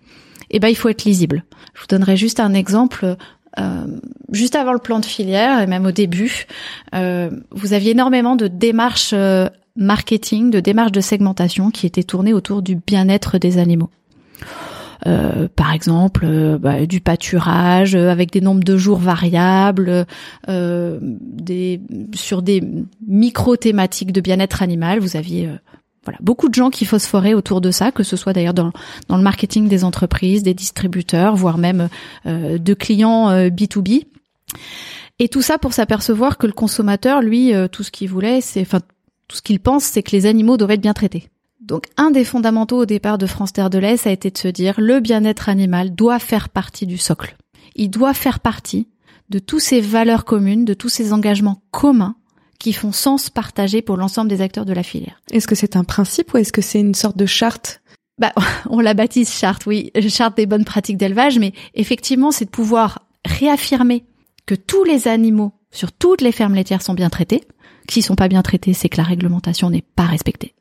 Eh 0.51 0.61
ben 0.61 0.69
il 0.69 0.77
faut 0.77 0.89
être 0.89 1.05
lisible. 1.05 1.45
Je 1.75 1.81
vous 1.81 1.87
donnerai 1.89 2.17
juste 2.17 2.41
un 2.41 2.55
exemple. 2.55 3.17
Euh, 3.59 3.87
juste 4.31 4.55
avant 4.57 4.73
le 4.73 4.79
plan 4.79 5.01
de 5.01 5.07
filière 5.07 5.61
et 5.61 5.67
même 5.67 5.87
au 5.87 5.91
début, 5.91 6.47
euh, 6.95 7.31
vous 7.51 7.73
aviez 7.73 7.93
énormément 7.93 8.37
de 8.37 8.47
démarches 8.47 9.13
euh, 9.15 9.49
marketing, 9.75 10.51
de 10.51 10.61
démarches 10.61 10.93
de 10.93 11.01
segmentation 11.01 11.71
qui 11.71 11.87
étaient 11.87 12.03
tournées 12.03 12.35
autour 12.35 12.63
du 12.63 12.77
bien-être 12.77 13.39
des 13.39 13.59
animaux. 13.59 13.91
Euh, 15.07 15.49
par 15.55 15.73
exemple 15.73 16.25
euh, 16.25 16.59
bah, 16.59 16.85
du 16.85 17.01
pâturage 17.01 17.95
euh, 17.95 18.11
avec 18.11 18.33
des 18.33 18.41
nombres 18.41 18.65
de 18.65 18.77
jours 18.77 18.99
variables, 18.99 20.07
des, 20.49 21.81
sur 22.15 22.43
des 22.43 22.63
micro 23.07 23.57
thématiques 23.57 24.13
de 24.13 24.21
bien-être 24.21 24.63
animal. 24.63 24.99
Vous 24.99 25.17
aviez 25.17 25.49
voilà, 26.05 26.19
beaucoup 26.21 26.49
de 26.49 26.55
gens 26.55 26.71
qui 26.71 26.85
phosphoraient 26.85 27.35
autour 27.35 27.61
de 27.61 27.71
ça, 27.71 27.93
que 27.93 28.03
ce 28.03 28.17
soit 28.17 28.33
d'ailleurs 28.33 28.55
dans, 28.55 28.73
dans 29.09 29.17
le 29.17 29.23
marketing 29.23 29.69
des 29.69 29.85
entreprises, 29.85 30.43
des 30.43 30.55
distributeurs, 30.55 31.37
voire 31.37 31.59
même 31.59 31.89
de 32.25 32.75
clients 32.75 33.31
B2B. 33.49 34.07
Et 35.19 35.29
tout 35.29 35.43
ça 35.43 35.59
pour 35.59 35.73
s'apercevoir 35.73 36.39
que 36.39 36.47
le 36.47 36.53
consommateur, 36.53 37.21
lui, 37.21 37.53
tout 37.73 37.83
ce 37.83 37.91
qu'il 37.91 38.09
voulait, 38.09 38.41
c'est, 38.41 38.63
enfin, 38.63 38.81
tout 39.27 39.37
ce 39.37 39.43
qu'il 39.43 39.61
pense, 39.61 39.85
c'est 39.85 40.03
que 40.03 40.13
les 40.13 40.27
animaux 40.27 40.57
doivent 40.57 40.73
être 40.73 40.81
bien 40.81 40.95
traités. 40.95 41.29
Donc, 41.69 41.85
un 41.99 42.11
des 42.11 42.25
fondamentaux 42.25 42.79
au 42.79 42.87
départ 42.87 43.19
de 43.19 43.27
France 43.27 43.53
Terre 43.53 43.69
de 43.69 43.79
ça 43.97 44.09
a 44.09 44.13
été 44.13 44.31
de 44.31 44.39
se 44.39 44.49
dire, 44.49 44.75
le 44.79 45.01
bien-être 45.01 45.51
animal 45.51 45.95
doit 45.95 46.19
faire 46.19 46.49
partie 46.49 46.87
du 46.87 46.97
socle. 46.97 47.37
Il 47.77 47.91
doit 47.91 48.15
faire 48.15 48.41
partie 48.41 48.89
de 49.29 49.39
tous 49.39 49.61
ces 49.61 49.83
valeurs 49.83 50.25
communes, 50.25 50.65
de 50.65 50.73
tous 50.73 50.89
ces 50.89 51.13
engagements 51.13 51.63
communs 51.71 52.17
qui 52.59 52.73
font 52.73 52.91
sens 52.91 53.29
partagé 53.29 53.83
pour 53.83 53.99
l'ensemble 53.99 54.31
des 54.31 54.41
acteurs 54.41 54.65
de 54.65 54.73
la 54.73 54.83
filière. 54.83 55.21
Est-ce 55.31 55.47
que 55.47 55.55
c'est 55.55 55.77
un 55.77 55.85
principe 55.85 56.33
ou 56.33 56.39
est-ce 56.39 56.55
que 56.55 56.63
c'est 56.63 56.81
une 56.81 56.95
sorte 56.95 57.19
de 57.19 57.27
charte? 57.27 57.83
Bah, 58.19 58.33
on 58.71 58.81
la 58.81 58.95
baptise 58.95 59.31
charte, 59.31 59.67
oui, 59.67 59.93
charte 60.09 60.39
des 60.39 60.47
bonnes 60.47 60.65
pratiques 60.65 60.97
d'élevage, 60.97 61.39
mais 61.39 61.53
effectivement, 61.75 62.31
c'est 62.31 62.47
de 62.47 62.51
pouvoir 62.51 63.07
réaffirmer 63.27 64.07
que 64.47 64.55
tous 64.55 64.85
les 64.85 65.07
animaux 65.07 65.53
sur 65.71 65.93
toutes 65.93 66.23
les 66.23 66.33
fermes 66.33 66.55
laitières 66.55 66.81
sont 66.81 66.95
bien 66.95 67.11
traités. 67.11 67.45
S'ils 67.91 68.03
sont 68.03 68.17
pas 68.17 68.29
bien 68.29 68.41
traités, 68.41 68.73
c'est 68.73 68.89
que 68.89 68.97
la 68.97 69.03
réglementation 69.03 69.69
n'est 69.69 69.85
pas 69.95 70.07
respectée. 70.07 70.55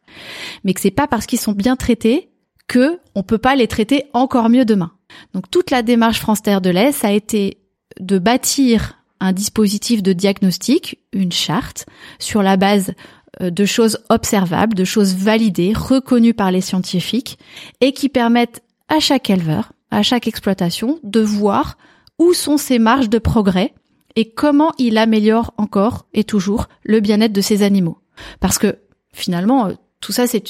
Mais 0.63 0.73
que 0.73 0.81
c'est 0.81 0.91
pas 0.91 1.07
parce 1.07 1.25
qu'ils 1.25 1.39
sont 1.39 1.53
bien 1.53 1.75
traités 1.75 2.29
que 2.67 2.99
on 3.15 3.23
peut 3.23 3.37
pas 3.37 3.55
les 3.55 3.67
traiter 3.67 4.05
encore 4.13 4.49
mieux 4.49 4.65
demain. 4.65 4.91
Donc 5.33 5.49
toute 5.49 5.71
la 5.71 5.81
démarche 5.81 6.19
France 6.19 6.41
Terre 6.41 6.61
de 6.61 6.73
ça 6.91 7.07
a 7.07 7.11
été 7.11 7.59
de 7.99 8.19
bâtir 8.19 8.97
un 9.19 9.33
dispositif 9.33 10.03
de 10.03 10.13
diagnostic, 10.13 10.99
une 11.11 11.31
charte, 11.31 11.85
sur 12.19 12.43
la 12.43 12.57
base 12.57 12.93
euh, 13.41 13.49
de 13.49 13.65
choses 13.65 13.99
observables, 14.09 14.75
de 14.75 14.83
choses 14.83 15.15
validées, 15.15 15.73
reconnues 15.73 16.33
par 16.33 16.51
les 16.51 16.61
scientifiques, 16.61 17.39
et 17.81 17.93
qui 17.93 18.09
permettent 18.09 18.61
à 18.89 18.99
chaque 18.99 19.29
éleveur, 19.29 19.73
à 19.89 20.03
chaque 20.03 20.27
exploitation, 20.27 20.99
de 21.03 21.19
voir 21.19 21.77
où 22.19 22.33
sont 22.33 22.57
ses 22.57 22.79
marges 22.79 23.09
de 23.09 23.19
progrès 23.19 23.73
et 24.15 24.31
comment 24.31 24.71
il 24.77 24.97
améliore 24.97 25.53
encore 25.57 26.07
et 26.13 26.23
toujours 26.23 26.67
le 26.83 26.99
bien-être 26.99 27.33
de 27.33 27.41
ses 27.41 27.61
animaux. 27.61 27.99
Parce 28.39 28.57
que 28.57 28.79
finalement, 29.13 29.67
euh, 29.67 29.73
tout 30.01 30.11
ça, 30.11 30.27
c'est 30.27 30.43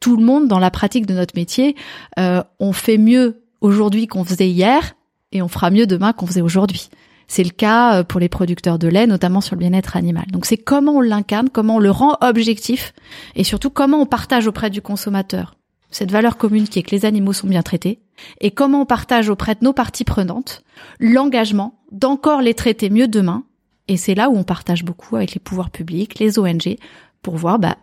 tout 0.00 0.16
le 0.16 0.24
monde 0.24 0.48
dans 0.48 0.58
la 0.58 0.70
pratique 0.70 1.06
de 1.06 1.14
notre 1.14 1.36
métier, 1.36 1.76
euh, 2.18 2.42
on 2.60 2.72
fait 2.72 2.98
mieux 2.98 3.42
aujourd'hui 3.60 4.06
qu'on 4.06 4.24
faisait 4.24 4.48
hier 4.48 4.94
et 5.32 5.42
on 5.42 5.48
fera 5.48 5.70
mieux 5.70 5.86
demain 5.86 6.12
qu'on 6.12 6.26
faisait 6.26 6.42
aujourd'hui. 6.42 6.88
C'est 7.28 7.44
le 7.44 7.50
cas 7.50 7.98
euh, 7.98 8.04
pour 8.04 8.20
les 8.20 8.28
producteurs 8.28 8.78
de 8.78 8.88
lait, 8.88 9.06
notamment 9.06 9.40
sur 9.40 9.56
le 9.56 9.60
bien-être 9.60 9.96
animal. 9.96 10.26
Donc 10.30 10.46
c'est 10.46 10.58
comment 10.58 10.92
on 10.92 11.00
l'incarne, 11.00 11.48
comment 11.50 11.76
on 11.76 11.80
le 11.80 11.90
rend 11.90 12.16
objectif, 12.20 12.94
et 13.34 13.44
surtout 13.44 13.70
comment 13.70 14.00
on 14.00 14.06
partage 14.06 14.46
auprès 14.46 14.70
du 14.70 14.80
consommateur 14.80 15.56
cette 15.90 16.10
valeur 16.10 16.36
commune 16.36 16.68
qui 16.68 16.78
est 16.78 16.82
que 16.82 16.90
les 16.90 17.04
animaux 17.04 17.32
sont 17.32 17.46
bien 17.46 17.62
traités, 17.62 18.00
et 18.40 18.50
comment 18.50 18.82
on 18.82 18.86
partage 18.86 19.28
auprès 19.28 19.54
de 19.54 19.64
nos 19.64 19.72
parties 19.72 20.04
prenantes 20.04 20.62
l'engagement 21.00 21.78
d'encore 21.92 22.42
les 22.42 22.54
traiter 22.54 22.90
mieux 22.90 23.08
demain. 23.08 23.44
Et 23.88 23.96
c'est 23.96 24.14
là 24.14 24.28
où 24.28 24.36
on 24.36 24.42
partage 24.42 24.84
beaucoup 24.84 25.16
avec 25.16 25.32
les 25.32 25.40
pouvoirs 25.40 25.70
publics, 25.70 26.18
les 26.18 26.38
ONG, 26.38 26.76
pour 27.22 27.36
voir 27.36 27.58
bah, 27.58 27.76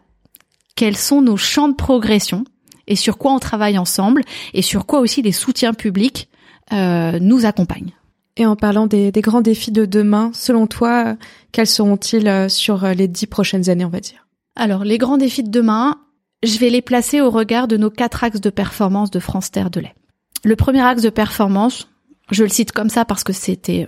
quels 0.75 0.97
sont 0.97 1.21
nos 1.21 1.37
champs 1.37 1.69
de 1.69 1.75
progression 1.75 2.45
et 2.87 2.95
sur 2.95 3.17
quoi 3.17 3.33
on 3.33 3.39
travaille 3.39 3.77
ensemble 3.77 4.23
et 4.53 4.61
sur 4.61 4.85
quoi 4.85 4.99
aussi 4.99 5.21
les 5.21 5.31
soutiens 5.31 5.73
publics 5.73 6.29
euh, 6.71 7.19
nous 7.19 7.45
accompagnent. 7.45 7.93
Et 8.35 8.45
en 8.45 8.55
parlant 8.55 8.87
des, 8.87 9.11
grands 9.17 9.41
défis 9.41 9.71
de 9.71 9.85
demain, 9.85 10.31
selon 10.33 10.65
toi, 10.65 11.15
quels 11.51 11.67
seront-ils 11.67 12.27
euh, 12.27 12.49
sur 12.49 12.83
euh, 12.83 12.93
les 12.93 13.07
dix 13.07 13.27
prochaines 13.27 13.69
années, 13.69 13.85
on 13.85 13.89
va 13.89 13.99
dire? 13.99 14.27
Alors, 14.55 14.83
les 14.83 14.97
grands 14.97 15.17
défis 15.17 15.43
de 15.43 15.51
demain, 15.51 15.97
je 16.41 16.57
vais 16.57 16.69
les 16.69 16.81
placer 16.81 17.21
au 17.21 17.29
regard 17.29 17.67
de 17.67 17.77
nos 17.77 17.91
quatre 17.91 18.23
axes 18.23 18.41
de 18.41 18.49
performance 18.49 19.11
de 19.11 19.19
France 19.19 19.51
Terre 19.51 19.69
de 19.69 19.81
lait. 19.81 19.93
Le 20.43 20.55
premier 20.55 20.81
axe 20.81 21.03
de 21.03 21.09
performance, 21.09 21.87
je 22.31 22.43
le 22.43 22.49
cite 22.49 22.71
comme 22.71 22.89
ça 22.89 23.05
parce 23.05 23.23
que 23.23 23.33
c'était 23.33 23.87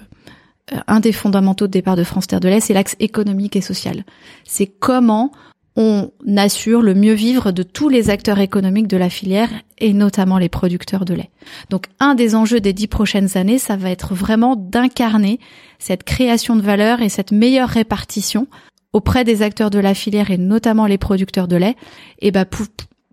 un 0.87 0.99
des 0.99 1.11
fondamentaux 1.11 1.67
de 1.67 1.71
départ 1.71 1.95
de 1.95 2.03
France 2.03 2.27
Terre 2.27 2.39
de 2.39 2.47
lait, 2.47 2.59
c'est 2.59 2.73
l'axe 2.73 2.95
économique 2.99 3.55
et 3.55 3.61
social. 3.61 4.03
C'est 4.45 4.67
comment 4.67 5.31
on 5.75 6.09
assure 6.37 6.81
le 6.81 6.93
mieux 6.93 7.13
vivre 7.13 7.51
de 7.51 7.63
tous 7.63 7.89
les 7.89 8.09
acteurs 8.09 8.39
économiques 8.39 8.87
de 8.87 8.97
la 8.97 9.09
filière 9.09 9.49
et 9.77 9.93
notamment 9.93 10.37
les 10.37 10.47
producteurs 10.47 11.03
de 11.03 11.13
lait. 11.13 11.31
Donc 11.69 11.87
un 11.99 12.15
des 12.15 12.33
enjeux 12.33 12.61
des 12.61 12.71
dix 12.71 12.87
prochaines 12.87 13.37
années, 13.37 13.57
ça 13.57 13.75
va 13.75 13.89
être 13.89 14.13
vraiment 14.13 14.55
d'incarner 14.55 15.39
cette 15.77 16.03
création 16.03 16.55
de 16.55 16.61
valeur 16.61 17.01
et 17.01 17.09
cette 17.09 17.31
meilleure 17.31 17.69
répartition 17.69 18.47
auprès 18.93 19.25
des 19.25 19.41
acteurs 19.41 19.69
de 19.69 19.79
la 19.79 19.93
filière 19.93 20.31
et 20.31 20.37
notamment 20.37 20.85
les 20.85 20.97
producteurs 20.97 21.49
de 21.49 21.57
lait, 21.57 21.75
et 22.19 22.31
ben 22.31 22.45
pour, 22.45 22.67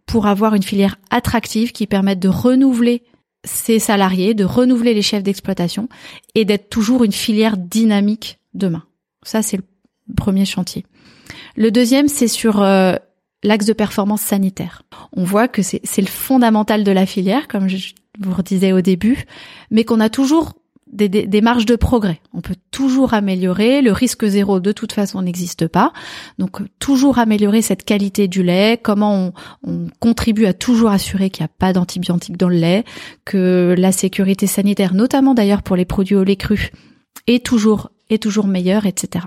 pour 0.07 0.27
avoir 0.27 0.55
une 0.55 0.63
filière 0.63 0.97
attractive 1.11 1.73
qui 1.73 1.89
permette 1.89 2.21
de 2.21 2.29
renouveler 2.29 3.03
ses 3.45 3.81
salariés, 3.81 4.35
de 4.35 4.45
renouveler 4.45 4.95
les 4.95 5.03
chefs 5.03 5.25
d'exploitation 5.25 5.89
et 6.37 6.45
d'être 6.45 6.71
toujours 6.71 7.03
une 7.03 7.13
filière 7.13 7.57
dynamique 7.57 8.39
demain. 8.55 8.85
Ça, 9.25 9.43
c'est 9.43 9.57
le 9.57 9.65
premier 10.15 10.45
chantier. 10.45 10.85
Le 11.57 11.71
deuxième, 11.71 12.09
c'est 12.09 12.29
sur 12.29 12.63
euh, 12.63 12.95
l'axe 13.43 13.67
de 13.67 13.73
performance 13.73 14.23
sanitaire. 14.23 14.83
On 15.13 15.25
voit 15.25 15.49
que 15.49 15.63
c'est 15.63 15.83
le 15.99 16.07
fondamental 16.07 16.85
de 16.85 16.93
la 16.93 17.07
filière, 17.07 17.49
comme 17.49 17.69
je 17.69 17.93
vous 18.19 18.35
redisais 18.35 18.73
au 18.73 18.81
début, 18.81 19.25
mais 19.71 19.85
qu'on 19.85 20.01
a 20.01 20.09
toujours 20.09 20.55
des, 20.93 21.41
marges 21.41 21.65
de 21.65 21.77
progrès. 21.77 22.21
On 22.35 22.43
peut 22.43 22.57
toujours 22.71 23.15
améliorer. 23.15 23.81
Le 23.81 23.93
risque 23.93 24.27
zéro, 24.27 24.61
de 24.61 24.73
toute 24.73 24.93
façon, 24.93 25.23
n'existe 25.23 25.67
pas. 25.67 25.93
Donc, 26.39 26.61
toujours 26.79 27.19
améliorer 27.19 27.63
cette 27.63 27.85
qualité 27.85 28.29
du 28.29 28.43
lait. 28.43 28.79
Comment 28.83 29.15
on, 29.15 29.33
on 29.67 29.87
contribue 30.01 30.45
à 30.45 30.53
toujours 30.53 30.91
assurer 30.91 31.31
qu'il 31.31 31.45
n'y 31.45 31.47
a 31.47 31.57
pas 31.59 31.73
d'antibiotiques 31.73 32.37
dans 32.37 32.51
le 32.51 32.57
lait, 32.57 32.85
que 33.25 33.75
la 33.79 33.91
sécurité 33.91 34.47
sanitaire, 34.47 34.93
notamment 34.93 35.33
d'ailleurs 35.33 35.63
pour 35.63 35.77
les 35.77 35.87
produits 35.87 36.17
au 36.17 36.25
lait 36.25 36.37
cru, 36.37 36.73
est 37.27 37.45
toujours 37.45 37.91
est 38.11 38.23
toujours 38.23 38.47
meilleure, 38.47 38.85
etc. 38.85 39.25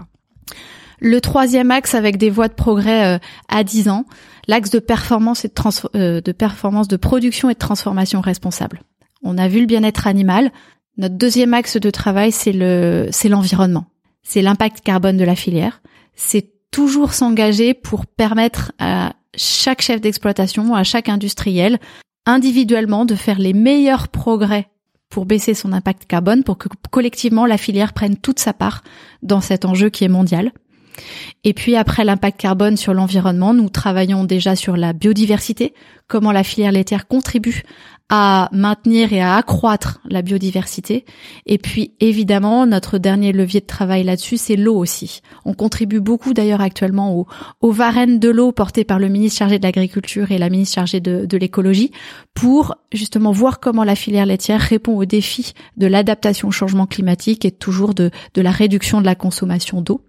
Le 0.99 1.21
troisième 1.21 1.71
axe 1.71 1.93
avec 1.93 2.17
des 2.17 2.29
voies 2.29 2.47
de 2.47 2.53
progrès 2.53 3.15
euh, 3.15 3.19
à 3.49 3.63
10 3.63 3.89
ans, 3.89 4.05
l'axe 4.47 4.69
de 4.69 4.79
performance 4.79 5.45
de, 5.45 5.51
euh, 5.95 6.21
de 6.21 6.31
performance 6.31 6.87
de 6.87 6.97
production 6.97 7.49
et 7.49 7.53
de 7.53 7.59
transformation 7.59 8.21
responsable. 8.21 8.81
On 9.23 9.37
a 9.37 9.47
vu 9.47 9.59
le 9.59 9.65
bien-être 9.65 10.07
animal. 10.07 10.51
Notre 10.97 11.15
deuxième 11.15 11.53
axe 11.53 11.77
de 11.77 11.89
travail, 11.89 12.31
c'est 12.31 12.53
le, 12.53 13.07
c'est 13.11 13.29
l'environnement. 13.29 13.85
C'est 14.23 14.41
l'impact 14.41 14.81
carbone 14.81 15.17
de 15.17 15.23
la 15.23 15.35
filière. 15.35 15.81
C'est 16.15 16.49
toujours 16.71 17.13
s'engager 17.13 17.73
pour 17.73 18.05
permettre 18.05 18.71
à 18.79 19.13
chaque 19.35 19.81
chef 19.81 20.01
d'exploitation, 20.01 20.75
à 20.75 20.83
chaque 20.83 21.09
industriel, 21.09 21.79
individuellement, 22.25 23.05
de 23.05 23.15
faire 23.15 23.39
les 23.39 23.53
meilleurs 23.53 24.07
progrès 24.07 24.69
pour 25.09 25.25
baisser 25.25 25.53
son 25.53 25.71
impact 25.71 26.05
carbone, 26.05 26.43
pour 26.43 26.57
que 26.57 26.67
collectivement 26.91 27.45
la 27.45 27.57
filière 27.57 27.93
prenne 27.93 28.17
toute 28.17 28.39
sa 28.39 28.53
part 28.53 28.83
dans 29.21 29.41
cet 29.41 29.65
enjeu 29.65 29.89
qui 29.89 30.03
est 30.03 30.09
mondial. 30.09 30.51
Et 31.43 31.53
puis 31.53 31.75
après 31.75 32.03
l'impact 32.03 32.39
carbone 32.39 32.77
sur 32.77 32.93
l'environnement, 32.93 33.53
nous 33.53 33.69
travaillons 33.69 34.23
déjà 34.23 34.55
sur 34.55 34.77
la 34.77 34.93
biodiversité, 34.93 35.73
comment 36.07 36.31
la 36.31 36.43
filière 36.43 36.71
laitière 36.71 37.07
contribue 37.07 37.63
à 38.09 38.49
maintenir 38.51 39.13
et 39.13 39.21
à 39.21 39.35
accroître 39.35 39.99
la 40.05 40.21
biodiversité. 40.21 41.05
Et 41.47 41.57
puis 41.57 41.93
évidemment, 41.99 42.67
notre 42.67 42.99
dernier 42.99 43.31
levier 43.31 43.61
de 43.61 43.65
travail 43.65 44.03
là-dessus, 44.03 44.37
c'est 44.37 44.55
l'eau 44.55 44.75
aussi. 44.75 45.21
On 45.43 45.53
contribue 45.53 45.99
beaucoup 45.99 46.33
d'ailleurs 46.33 46.61
actuellement 46.61 47.15
au, 47.17 47.27
au 47.61 47.73
de 47.73 48.29
l'eau 48.29 48.51
porté 48.51 48.83
par 48.83 48.99
le 48.99 49.09
ministre 49.09 49.39
chargé 49.39 49.57
de 49.57 49.63
l'agriculture 49.63 50.31
et 50.31 50.37
la 50.37 50.49
ministre 50.49 50.75
chargée 50.75 50.99
de, 50.99 51.25
de 51.25 51.37
l'écologie 51.37 51.91
pour 52.35 52.75
justement 52.91 53.31
voir 53.31 53.59
comment 53.59 53.83
la 53.83 53.95
filière 53.95 54.27
laitière 54.27 54.61
répond 54.61 54.95
aux 54.95 55.05
défis 55.05 55.53
de 55.77 55.87
l'adaptation 55.87 56.49
au 56.49 56.51
changement 56.51 56.85
climatique 56.85 57.43
et 57.43 57.51
toujours 57.51 57.95
de, 57.95 58.11
de 58.35 58.41
la 58.41 58.51
réduction 58.51 59.01
de 59.01 59.05
la 59.05 59.15
consommation 59.15 59.81
d'eau. 59.81 60.01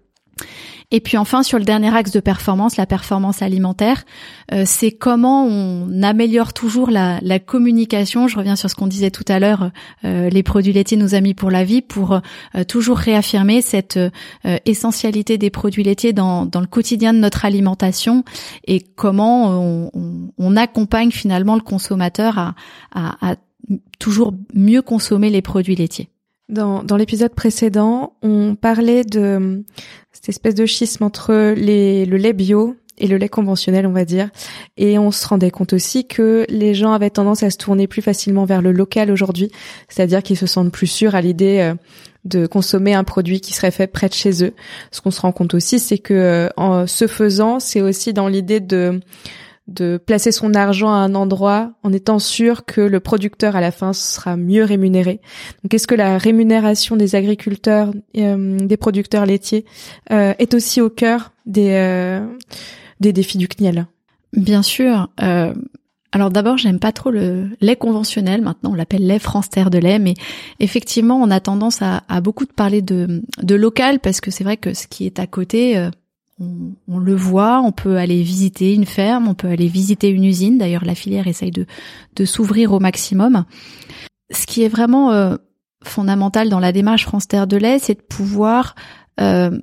Et 0.89 1.01
puis 1.01 1.17
enfin, 1.17 1.43
sur 1.43 1.59
le 1.59 1.65
dernier 1.65 1.93
axe 1.93 2.11
de 2.11 2.21
performance, 2.21 2.77
la 2.77 2.85
performance 2.85 3.41
alimentaire, 3.41 4.05
euh, 4.53 4.63
c'est 4.65 4.91
comment 4.91 5.45
on 5.45 6.01
améliore 6.01 6.53
toujours 6.53 6.89
la, 6.89 7.19
communication. 7.39 8.29
Je 8.29 8.37
reviens 8.37 8.55
sur 8.55 8.69
ce 8.69 8.75
qu'on 8.75 8.87
disait 8.87 9.11
tout 9.11 9.25
à 9.27 9.39
l'heure, 9.39 9.71
euh, 10.05 10.29
les 10.29 10.43
produits 10.43 10.71
laitiers, 10.71 10.95
nos 10.95 11.13
amis 11.13 11.33
pour 11.33 11.51
la 11.51 11.65
vie, 11.65 11.81
pour 11.81 12.13
euh, 12.13 12.63
toujours 12.63 12.97
réaffirmer 12.97 13.61
cette 13.61 13.99
essentialité 14.65 15.37
des 15.37 15.49
produits 15.49 15.83
laitiers 15.83 16.13
dans, 16.13 16.45
dans, 16.45 16.61
le 16.61 16.67
quotidien 16.67 17.13
de 17.13 17.19
notre 17.19 17.43
alimentation 17.43 18.23
et 18.65 18.79
comment 18.79 19.49
on, 19.49 20.31
on, 20.37 20.55
accompagne 20.55 21.11
finalement 21.11 21.55
le 21.55 21.61
consommateur 21.61 22.37
à, 22.37 22.55
à, 22.93 23.31
à 23.31 23.35
toujours 23.99 24.33
mieux 24.53 24.81
consommer 24.81 25.29
les 25.29 25.41
produits 25.41 25.75
laitiers. 25.75 26.09
Dans, 26.49 26.81
dans 26.81 26.95
l'épisode 26.95 27.33
précédent, 27.33 28.13
on 28.21 28.55
parlait 28.55 29.03
de 29.03 29.65
cette 30.17 30.29
espèce 30.29 30.55
de 30.55 30.65
schisme 30.65 31.03
entre 31.03 31.53
les, 31.55 32.05
le 32.05 32.17
lait 32.17 32.33
bio 32.33 32.75
et 32.97 33.05
le 33.05 33.17
lait 33.17 33.29
conventionnel, 33.29 33.85
on 33.85 33.91
va 33.91 34.03
dire. 34.03 34.29
Et 34.75 34.97
on 34.97 35.11
se 35.11 35.27
rendait 35.27 35.51
compte 35.51 35.73
aussi 35.73 36.07
que 36.07 36.43
les 36.49 36.73
gens 36.73 36.91
avaient 36.91 37.11
tendance 37.11 37.43
à 37.43 37.51
se 37.51 37.57
tourner 37.57 37.85
plus 37.85 38.01
facilement 38.01 38.45
vers 38.45 38.63
le 38.63 38.71
local 38.71 39.11
aujourd'hui, 39.11 39.51
c'est-à-dire 39.89 40.23
qu'ils 40.23 40.37
se 40.37 40.47
sentent 40.47 40.71
plus 40.71 40.87
sûrs 40.87 41.13
à 41.13 41.21
l'idée 41.21 41.59
euh, 41.59 41.75
de 42.25 42.47
consommer 42.47 42.95
un 42.95 43.03
produit 43.03 43.41
qui 43.41 43.53
serait 43.53 43.69
fait 43.69 43.85
près 43.85 44.09
de 44.09 44.15
chez 44.15 44.43
eux. 44.43 44.53
Ce 44.89 45.01
qu'on 45.01 45.11
se 45.11 45.21
rend 45.21 45.31
compte 45.31 45.53
aussi, 45.53 45.77
c'est 45.77 45.99
que 45.99 46.15
euh, 46.15 46.49
en 46.57 46.87
ce 46.87 47.05
faisant, 47.05 47.59
c'est 47.59 47.81
aussi 47.81 48.11
dans 48.11 48.27
l'idée 48.27 48.59
de 48.59 48.99
de 49.67 49.97
placer 49.97 50.31
son 50.31 50.53
argent 50.53 50.89
à 50.89 50.97
un 50.97 51.13
endroit 51.13 51.71
en 51.83 51.91
étant 51.91 52.19
sûr 52.19 52.65
que 52.65 52.81
le 52.81 52.99
producteur 52.99 53.55
à 53.55 53.61
la 53.61 53.71
fin 53.71 53.93
sera 53.93 54.37
mieux 54.37 54.63
rémunéré. 54.63 55.19
Donc 55.63 55.73
est-ce 55.73 55.87
que 55.87 55.95
la 55.95 56.17
rémunération 56.17 56.95
des 56.95 57.15
agriculteurs, 57.15 57.91
euh, 58.17 58.57
des 58.59 58.77
producteurs 58.77 59.25
laitiers 59.25 59.65
euh, 60.11 60.33
est 60.39 60.53
aussi 60.53 60.79
au 60.79 60.89
cœur 60.89 61.33
des, 61.45 61.71
euh, 61.71 62.25
des 62.99 63.11
défis 63.13 63.37
du 63.37 63.47
CNIEL 63.47 63.87
Bien 64.33 64.61
sûr. 64.61 65.09
alors 66.11 66.29
d'abord, 66.31 66.57
j'aime 66.57 66.79
pas 66.79 66.91
trop 66.91 67.11
le 67.11 67.49
lait 67.61 67.75
conventionnel. 67.75 68.41
Maintenant, 68.41 68.71
on 68.71 68.75
l'appelle 68.75 69.05
lait 69.05 69.19
France 69.19 69.49
Terre 69.49 69.69
de 69.69 69.77
lait, 69.77 69.99
mais 69.99 70.13
effectivement, 70.59 71.15
on 71.15 71.31
a 71.31 71.39
tendance 71.39 71.81
à, 71.81 72.03
à 72.09 72.21
beaucoup 72.21 72.45
de 72.45 72.51
parler 72.51 72.81
de, 72.81 73.21
de 73.41 73.55
local 73.55 73.99
parce 73.99 74.21
que 74.21 74.29
c'est 74.29 74.43
vrai 74.43 74.57
que 74.57 74.73
ce 74.73 74.87
qui 74.87 75.05
est 75.05 75.19
à 75.19 75.27
côté 75.27 75.89
on, 76.39 76.99
le 76.99 77.15
voit, 77.15 77.61
on 77.61 77.71
peut 77.71 77.97
aller 77.97 78.21
visiter 78.21 78.73
une 78.73 78.85
ferme, 78.85 79.27
on 79.27 79.33
peut 79.33 79.47
aller 79.47 79.67
visiter 79.67 80.09
une 80.09 80.23
usine. 80.23 80.57
D'ailleurs, 80.57 80.85
la 80.85 80.95
filière 80.95 81.27
essaye 81.27 81.51
de, 81.51 81.65
s'ouvrir 82.25 82.73
au 82.73 82.79
maximum. 82.79 83.45
Ce 84.31 84.45
qui 84.45 84.63
est 84.63 84.67
vraiment 84.67 85.11
euh, 85.11 85.35
fondamental 85.83 86.49
dans 86.49 86.59
la 86.59 86.71
démarche 86.71 87.05
France 87.05 87.27
Terre 87.27 87.47
de 87.47 87.57
lait, 87.57 87.79
c'est 87.79 87.95
de 87.95 88.01
pouvoir 88.01 88.75
euh, 89.19 89.57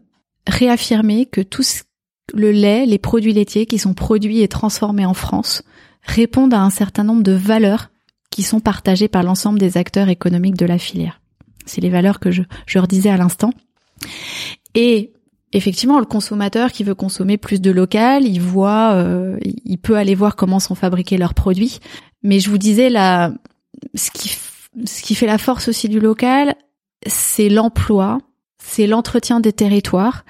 réaffirmer 0.48 1.26
que 1.26 1.40
tout 1.40 1.62
le 2.32 2.50
lait, 2.50 2.86
les 2.86 2.98
produits 2.98 3.34
laitiers 3.34 3.66
qui 3.66 3.78
sont 3.78 3.94
produits 3.94 4.40
et 4.40 4.48
transformés 4.48 5.06
en 5.06 5.14
France 5.14 5.62
répondent 6.02 6.54
à 6.54 6.60
un 6.60 6.70
certain 6.70 7.04
nombre 7.04 7.22
de 7.22 7.32
valeurs 7.32 7.90
qui 8.30 8.42
sont 8.42 8.60
partagées 8.60 9.08
par 9.08 9.22
l'ensemble 9.22 9.58
des 9.58 9.76
acteurs 9.76 10.08
économiques 10.08 10.56
de 10.56 10.66
la 10.66 10.78
filière. 10.78 11.20
C'est 11.66 11.80
les 11.80 11.90
valeurs 11.90 12.18
que 12.18 12.30
je, 12.30 12.42
je 12.66 12.78
redisais 12.78 13.10
à 13.10 13.16
l'instant. 13.16 13.52
Et 14.74 15.12
effectivement, 15.54 16.00
le 16.00 16.04
consommateur 16.04 16.72
qui 16.72 16.84
veut 16.84 16.94
consommer 16.94 17.38
plus 17.38 17.60
de 17.60 17.70
local, 17.70 18.26
il 18.26 18.40
voit, 18.40 18.92
euh, 18.94 19.38
il 19.42 19.78
peut 19.78 19.96
aller 19.96 20.14
voir 20.14 20.36
comment 20.36 20.60
sont 20.60 20.74
fabriqués 20.74 21.16
leurs 21.16 21.32
produits. 21.32 21.78
Mais 22.22 22.40
je 22.40 22.50
vous 22.50 22.58
disais 22.58 22.90
là, 22.90 23.32
ce 23.94 24.10
qui, 24.10 24.36
ce 24.84 25.02
qui 25.02 25.14
fait 25.14 25.26
la 25.26 25.38
force 25.38 25.68
aussi 25.68 25.88
du 25.88 26.00
local, 26.00 26.54
c'est 27.06 27.48
l'emploi, 27.48 28.18
c'est 28.58 28.86
l'entretien 28.86 29.40
des 29.40 29.52
territoires. 29.52 30.24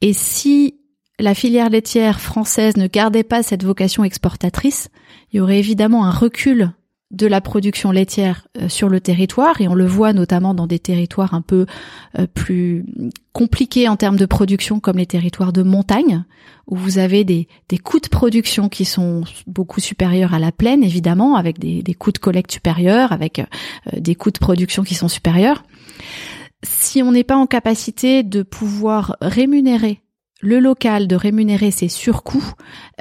Et 0.00 0.14
si 0.14 0.78
la 1.20 1.34
filière 1.34 1.68
laitière 1.68 2.20
française 2.20 2.76
ne 2.76 2.86
gardait 2.86 3.24
pas 3.24 3.42
cette 3.42 3.64
vocation 3.64 4.04
exportatrice, 4.04 4.88
il 5.30 5.36
y 5.36 5.40
aurait 5.40 5.58
évidemment 5.58 6.06
un 6.06 6.10
recul 6.10 6.72
de 7.12 7.26
la 7.26 7.40
production 7.40 7.90
laitière 7.90 8.48
euh, 8.60 8.68
sur 8.68 8.88
le 8.88 9.00
territoire 9.00 9.60
et 9.60 9.68
on 9.68 9.74
le 9.74 9.86
voit 9.86 10.12
notamment 10.12 10.54
dans 10.54 10.66
des 10.66 10.78
territoires 10.78 11.34
un 11.34 11.42
peu 11.42 11.66
euh, 12.18 12.26
plus 12.26 12.84
compliqués 13.32 13.88
en 13.88 13.96
termes 13.96 14.16
de 14.16 14.26
production 14.26 14.80
comme 14.80 14.96
les 14.96 15.06
territoires 15.06 15.52
de 15.52 15.62
montagne 15.62 16.24
où 16.66 16.76
vous 16.76 16.98
avez 16.98 17.24
des, 17.24 17.48
des 17.68 17.78
coûts 17.78 18.00
de 18.00 18.08
production 18.08 18.68
qui 18.68 18.84
sont 18.84 19.24
beaucoup 19.46 19.80
supérieurs 19.80 20.32
à 20.34 20.38
la 20.38 20.52
plaine 20.52 20.82
évidemment 20.82 21.36
avec 21.36 21.58
des, 21.58 21.82
des 21.82 21.94
coûts 21.94 22.12
de 22.12 22.18
collecte 22.18 22.52
supérieurs 22.52 23.12
avec 23.12 23.38
euh, 23.38 23.44
des 23.98 24.14
coûts 24.14 24.30
de 24.30 24.38
production 24.38 24.82
qui 24.82 24.94
sont 24.94 25.08
supérieurs. 25.08 25.64
Si 26.64 27.02
on 27.02 27.12
n'est 27.12 27.24
pas 27.24 27.36
en 27.36 27.46
capacité 27.46 28.22
de 28.22 28.42
pouvoir 28.42 29.16
rémunérer 29.20 30.00
le 30.42 30.58
local 30.58 31.06
de 31.06 31.14
rémunérer 31.16 31.70
ses 31.70 31.88
surcoûts, 31.88 32.52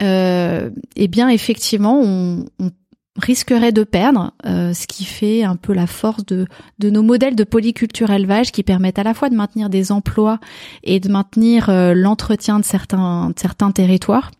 euh, 0.01 0.69
eh 0.95 1.07
bien 1.07 1.27
effectivement, 1.27 1.99
on, 1.99 2.45
on 2.59 2.69
risquerait 3.17 3.71
de 3.71 3.83
perdre, 3.83 4.33
euh, 4.45 4.73
ce 4.73 4.87
qui 4.87 5.03
fait 5.03 5.43
un 5.43 5.55
peu 5.55 5.73
la 5.73 5.87
force 5.87 6.25
de, 6.25 6.47
de 6.79 6.89
nos 6.89 7.03
modèles 7.03 7.35
de 7.35 7.43
polyculture 7.43 8.09
élevage 8.09 8.51
qui 8.51 8.63
permettent 8.63 8.99
à 8.99 9.03
la 9.03 9.13
fois 9.13 9.29
de 9.29 9.35
maintenir 9.35 9.69
des 9.69 9.91
emplois 9.91 10.39
et 10.83 10.99
de 10.99 11.09
maintenir 11.09 11.69
euh, 11.69 11.93
l'entretien 11.93 12.59
de 12.59 12.65
certains, 12.65 13.29
de 13.29 13.39
certains 13.39 13.71
territoires. 13.71 14.31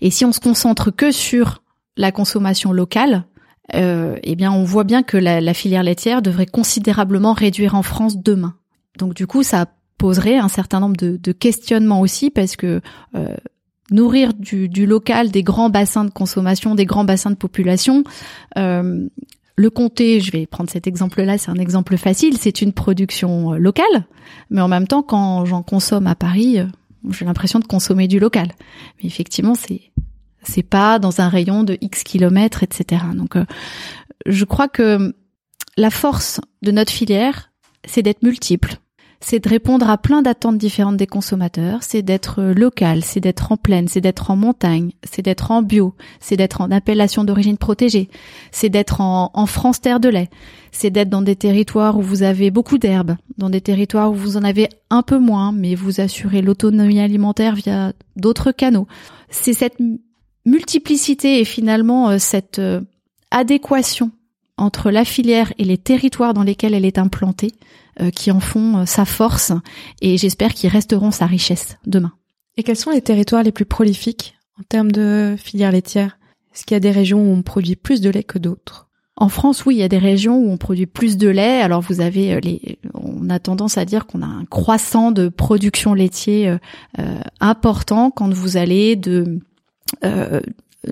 Et 0.00 0.10
si 0.10 0.24
on 0.24 0.32
se 0.32 0.40
concentre 0.40 0.90
que 0.90 1.12
sur 1.12 1.62
la 1.96 2.10
consommation 2.10 2.72
locale, 2.72 3.24
euh, 3.74 4.16
eh 4.22 4.34
bien 4.34 4.50
on 4.52 4.64
voit 4.64 4.84
bien 4.84 5.02
que 5.02 5.18
la, 5.18 5.42
la, 5.42 5.52
filière 5.52 5.82
laitière 5.82 6.22
devrait 6.22 6.46
considérablement 6.46 7.34
réduire 7.34 7.74
en 7.74 7.82
France 7.82 8.16
demain. 8.16 8.54
Donc 8.98 9.14
du 9.14 9.26
coup, 9.26 9.42
ça 9.42 9.66
poserait 9.98 10.38
un 10.38 10.48
certain 10.48 10.80
nombre 10.80 10.96
de, 10.96 11.18
de 11.18 11.32
questionnements 11.32 12.00
aussi 12.00 12.30
parce 12.30 12.56
que 12.56 12.80
euh, 13.14 13.36
nourrir 13.90 14.34
du, 14.34 14.68
du, 14.68 14.86
local 14.86 15.30
des 15.30 15.42
grands 15.42 15.70
bassins 15.70 16.04
de 16.04 16.10
consommation, 16.10 16.74
des 16.74 16.86
grands 16.86 17.04
bassins 17.04 17.30
de 17.30 17.36
population. 17.36 18.04
Euh, 18.56 19.08
le 19.58 19.70
comté, 19.70 20.20
je 20.20 20.30
vais 20.30 20.46
prendre 20.46 20.70
cet 20.70 20.86
exemple-là, 20.86 21.36
c'est 21.36 21.50
un 21.50 21.56
exemple 21.56 21.96
facile, 21.96 22.38
c'est 22.38 22.62
une 22.62 22.72
production 22.72 23.54
euh, 23.54 23.58
locale, 23.58 24.06
mais 24.50 24.60
en 24.60 24.68
même 24.68 24.86
temps, 24.86 25.02
quand 25.02 25.44
j'en 25.44 25.62
consomme 25.62 26.06
à 26.06 26.14
Paris, 26.14 26.60
euh, 26.60 26.66
j'ai 27.10 27.24
l'impression 27.24 27.58
de 27.58 27.64
consommer 27.64 28.06
du 28.06 28.20
local. 28.20 28.52
Mais 28.98 29.08
effectivement, 29.08 29.54
c'est 29.54 29.90
c'est 30.44 30.62
pas 30.62 30.98
dans 30.98 31.20
un 31.20 31.28
rayon 31.28 31.64
de 31.64 31.76
X 31.80 32.04
kilomètres, 32.04 32.62
etc. 32.62 33.02
Donc, 33.14 33.36
euh, 33.36 33.44
je 34.26 34.44
crois 34.44 34.68
que 34.68 35.14
la 35.76 35.90
force 35.90 36.40
de 36.62 36.70
notre 36.70 36.92
filière, 36.92 37.50
c'est 37.84 38.02
d'être 38.02 38.22
multiple 38.22 38.76
c'est 39.20 39.40
de 39.42 39.48
répondre 39.48 39.90
à 39.90 39.98
plein 39.98 40.22
d'attentes 40.22 40.58
différentes 40.58 40.96
des 40.96 41.06
consommateurs, 41.06 41.80
c'est 41.82 42.02
d'être 42.02 42.42
local, 42.42 43.02
c'est 43.02 43.20
d'être 43.20 43.50
en 43.50 43.56
plaine, 43.56 43.88
c'est 43.88 44.00
d'être 44.00 44.30
en 44.30 44.36
montagne, 44.36 44.92
c'est 45.02 45.22
d'être 45.22 45.50
en 45.50 45.62
bio, 45.62 45.94
c'est 46.20 46.36
d'être 46.36 46.60
en 46.60 46.70
appellation 46.70 47.24
d'origine 47.24 47.58
protégée, 47.58 48.08
c'est 48.52 48.68
d'être 48.68 49.00
en, 49.00 49.46
France 49.46 49.80
terre 49.80 49.98
de 49.98 50.08
lait, 50.08 50.30
c'est 50.70 50.90
d'être 50.90 51.10
dans 51.10 51.22
des 51.22 51.36
territoires 51.36 51.98
où 51.98 52.02
vous 52.02 52.22
avez 52.22 52.50
beaucoup 52.50 52.78
d'herbes, 52.78 53.16
dans 53.38 53.50
des 53.50 53.60
territoires 53.60 54.12
où 54.12 54.14
vous 54.14 54.36
en 54.36 54.44
avez 54.44 54.68
un 54.90 55.02
peu 55.02 55.18
moins, 55.18 55.52
mais 55.52 55.74
vous 55.74 56.00
assurez 56.00 56.40
l'autonomie 56.40 57.00
alimentaire 57.00 57.54
via 57.54 57.92
d'autres 58.16 58.52
canaux. 58.52 58.86
C'est 59.30 59.52
cette 59.52 59.78
multiplicité 60.46 61.40
et 61.40 61.44
finalement 61.44 62.10
euh, 62.10 62.18
cette 62.18 62.58
euh, 62.60 62.80
adéquation 63.30 64.12
entre 64.56 64.90
la 64.90 65.04
filière 65.04 65.52
et 65.58 65.64
les 65.64 65.78
territoires 65.78 66.34
dans 66.34 66.42
lesquels 66.42 66.74
elle 66.74 66.84
est 66.84 66.98
implantée 66.98 67.52
euh, 67.52 67.87
qui 68.14 68.30
en 68.30 68.40
font 68.40 68.78
euh, 68.78 68.84
sa 68.86 69.04
force 69.04 69.52
et 70.00 70.16
j'espère 70.18 70.54
qu'ils 70.54 70.70
resteront 70.70 71.10
sa 71.10 71.26
richesse 71.26 71.78
demain. 71.86 72.12
Et 72.56 72.62
quels 72.62 72.76
sont 72.76 72.90
les 72.90 73.02
territoires 73.02 73.42
les 73.42 73.52
plus 73.52 73.64
prolifiques 73.64 74.36
en 74.58 74.62
termes 74.62 74.90
de 74.92 75.36
filière 75.38 75.72
laitière 75.72 76.18
Est-ce 76.54 76.64
qu'il 76.64 76.74
y 76.74 76.76
a 76.76 76.80
des 76.80 76.90
régions 76.90 77.20
où 77.20 77.32
on 77.34 77.42
produit 77.42 77.76
plus 77.76 78.00
de 78.00 78.10
lait 78.10 78.24
que 78.24 78.38
d'autres? 78.38 78.88
En 79.20 79.28
France, 79.28 79.66
oui, 79.66 79.74
il 79.74 79.78
y 79.78 79.82
a 79.82 79.88
des 79.88 79.98
régions 79.98 80.36
où 80.36 80.48
on 80.48 80.56
produit 80.56 80.86
plus 80.86 81.16
de 81.16 81.28
lait. 81.28 81.60
Alors 81.60 81.80
vous 81.80 82.00
avez 82.00 82.34
euh, 82.34 82.40
les, 82.40 82.78
on 82.94 83.28
a 83.30 83.38
tendance 83.40 83.76
à 83.76 83.84
dire 83.84 84.06
qu'on 84.06 84.22
a 84.22 84.26
un 84.26 84.44
croissant 84.44 85.10
de 85.10 85.28
production 85.28 85.92
laitier 85.94 86.56
euh, 86.98 87.18
important 87.40 88.10
quand 88.12 88.32
vous 88.32 88.56
allez 88.56 88.94
de 88.94 89.40
euh, 90.04 90.40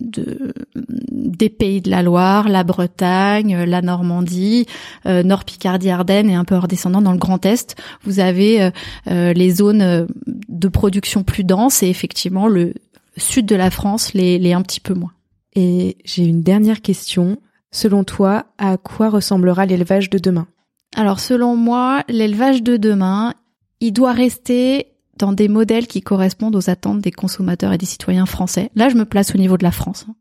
de, 0.00 0.52
des 0.74 1.48
pays 1.48 1.80
de 1.80 1.90
la 1.90 2.02
Loire, 2.02 2.48
la 2.48 2.64
Bretagne, 2.64 3.64
la 3.64 3.82
Normandie, 3.82 4.66
euh, 5.06 5.22
Nord 5.22 5.44
Picardie, 5.44 5.90
Ardennes 5.90 6.30
et 6.30 6.34
un 6.34 6.44
peu 6.44 6.56
redescendant 6.56 7.02
dans 7.02 7.12
le 7.12 7.18
Grand 7.18 7.44
Est. 7.46 7.76
Vous 8.02 8.20
avez 8.20 8.62
euh, 8.62 8.70
euh, 9.08 9.32
les 9.32 9.50
zones 9.50 10.06
de 10.48 10.68
production 10.68 11.22
plus 11.22 11.44
denses 11.44 11.82
et 11.82 11.88
effectivement 11.88 12.48
le 12.48 12.74
sud 13.16 13.46
de 13.46 13.56
la 13.56 13.70
France 13.70 14.12
les, 14.12 14.38
les 14.38 14.52
un 14.52 14.62
petit 14.62 14.80
peu 14.80 14.94
moins. 14.94 15.12
Et 15.54 15.96
j'ai 16.04 16.24
une 16.24 16.42
dernière 16.42 16.82
question. 16.82 17.38
Selon 17.72 18.04
toi, 18.04 18.46
à 18.58 18.76
quoi 18.76 19.08
ressemblera 19.10 19.66
l'élevage 19.66 20.10
de 20.10 20.18
demain? 20.18 20.46
Alors 20.94 21.20
selon 21.20 21.56
moi, 21.56 22.04
l'élevage 22.08 22.62
de 22.62 22.76
demain, 22.76 23.34
il 23.80 23.92
doit 23.92 24.12
rester 24.12 24.95
dans 25.18 25.32
des 25.32 25.48
modèles 25.48 25.86
qui 25.86 26.02
correspondent 26.02 26.56
aux 26.56 26.70
attentes 26.70 27.00
des 27.00 27.10
consommateurs 27.10 27.72
et 27.72 27.78
des 27.78 27.86
citoyens 27.86 28.26
français. 28.26 28.70
Là, 28.74 28.88
je 28.88 28.96
me 28.96 29.04
place 29.04 29.34
au 29.34 29.38
niveau 29.38 29.56
de 29.56 29.64
la 29.64 29.70
France. 29.70 30.06
Hein. 30.08 30.14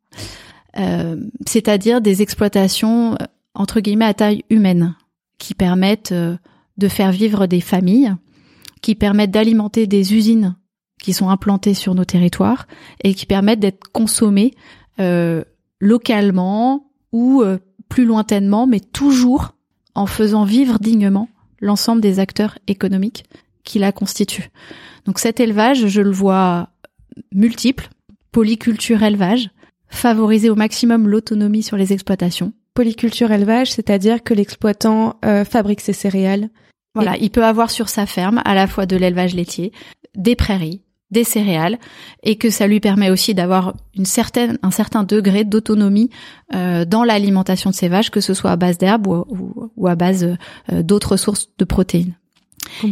Euh, 0.77 1.15
c'est-à-dire 1.45 2.01
des 2.01 2.21
exploitations 2.21 3.13
euh, 3.13 3.25
entre 3.53 3.79
guillemets 3.79 4.05
à 4.05 4.13
taille 4.13 4.43
humaine 4.49 4.95
qui 5.37 5.53
permettent 5.53 6.11
euh, 6.11 6.35
de 6.77 6.87
faire 6.89 7.11
vivre 7.11 7.47
des 7.47 7.61
familles, 7.61 8.13
qui 8.81 8.95
permettent 8.95 9.31
d'alimenter 9.31 9.87
des 9.87 10.13
usines 10.13 10.55
qui 11.01 11.13
sont 11.13 11.29
implantées 11.29 11.73
sur 11.73 11.95
nos 11.95 12.03
territoires 12.03 12.67
et 13.03 13.13
qui 13.13 13.25
permettent 13.25 13.59
d'être 13.59 13.87
consommées 13.91 14.53
localement 15.79 16.87
ou 17.11 17.43
plus 17.89 18.05
lointainement, 18.05 18.65
mais 18.65 18.79
toujours 18.79 19.53
en 19.93 20.05
faisant 20.07 20.45
vivre 20.45 20.79
dignement 20.79 21.29
l'ensemble 21.59 22.01
des 22.01 22.19
acteurs 22.19 22.57
économiques 22.67 23.25
qui 23.65 23.79
la 23.79 23.91
constitue. 23.91 24.49
Donc 25.05 25.19
cet 25.19 25.39
élevage, 25.39 25.87
je 25.87 26.01
le 26.01 26.11
vois 26.11 26.69
multiple, 27.33 27.89
polyculture 28.31 29.03
élevage, 29.03 29.49
favoriser 29.87 30.49
au 30.49 30.55
maximum 30.55 31.07
l'autonomie 31.07 31.63
sur 31.63 31.77
les 31.77 31.93
exploitations. 31.93 32.53
Polyculture 32.73 33.31
élevage, 33.31 33.71
c'est-à-dire 33.71 34.23
que 34.23 34.33
l'exploitant 34.33 35.17
euh, 35.23 35.45
fabrique 35.45 35.81
ses 35.81 35.93
céréales. 35.93 36.49
Voilà, 36.93 37.17
il 37.17 37.29
peut 37.29 37.43
avoir 37.43 37.71
sur 37.71 37.89
sa 37.89 38.05
ferme 38.05 38.41
à 38.45 38.55
la 38.55 38.67
fois 38.67 38.85
de 38.85 38.95
l'élevage 38.95 39.35
laitier, 39.35 39.73
des 40.15 40.35
prairies, 40.35 40.81
des 41.11 41.23
céréales, 41.23 41.77
et 42.23 42.37
que 42.37 42.49
ça 42.49 42.67
lui 42.67 42.79
permet 42.79 43.09
aussi 43.09 43.33
d'avoir 43.33 43.75
une 43.95 44.05
certaine, 44.05 44.57
un 44.63 44.71
certain 44.71 45.03
degré 45.03 45.43
d'autonomie 45.43 46.09
euh, 46.53 46.85
dans 46.85 47.03
l'alimentation 47.03 47.69
de 47.69 47.75
ses 47.75 47.89
vaches, 47.89 48.11
que 48.11 48.21
ce 48.21 48.33
soit 48.33 48.51
à 48.51 48.55
base 48.55 48.77
d'herbe 48.77 49.07
ou, 49.07 49.71
ou, 49.75 49.87
à 49.87 49.95
base 49.95 50.37
euh, 50.71 50.83
d'autres 50.83 51.17
sources 51.17 51.49
de 51.57 51.65
protéines. 51.65 52.15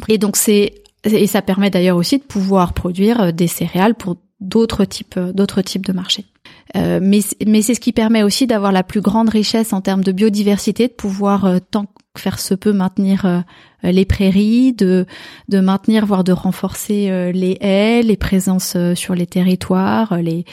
Et 0.07 0.17
donc 0.17 0.35
c'est 0.35 0.75
et 1.03 1.27
ça 1.27 1.41
permet 1.41 1.69
d'ailleurs 1.69 1.97
aussi 1.97 2.17
de 2.17 2.23
pouvoir 2.23 2.73
produire 2.73 3.21
euh, 3.21 3.31
des 3.31 3.47
céréales 3.47 3.95
pour 3.95 4.17
d'autres 4.39 4.85
types 4.85 5.17
euh, 5.17 5.33
d'autres 5.33 5.61
types 5.61 5.85
de 5.85 5.93
marchés. 5.93 6.25
mais 6.75 7.19
mais 7.45 7.61
c'est 7.61 7.75
ce 7.75 7.79
qui 7.79 7.91
permet 7.91 8.23
aussi 8.23 8.47
d'avoir 8.47 8.71
la 8.71 8.83
plus 8.83 9.01
grande 9.01 9.29
richesse 9.29 9.73
en 9.73 9.81
termes 9.81 10.03
de 10.03 10.11
biodiversité, 10.11 10.87
de 10.87 10.93
pouvoir 10.93 11.59
tant 11.71 11.85
faire 12.17 12.39
se 12.39 12.53
peut 12.53 12.73
maintenir 12.73 13.43
les 13.83 14.05
prairies, 14.05 14.73
de 14.73 15.05
de 15.49 15.59
maintenir 15.59 16.05
voire 16.05 16.23
de 16.23 16.31
renforcer 16.31 17.31
les 17.33 17.57
haies, 17.59 18.01
les 18.03 18.17
présences 18.17 18.77
sur 18.95 19.15
les 19.15 19.27
territoires, 19.27 20.17
les, 20.17 20.45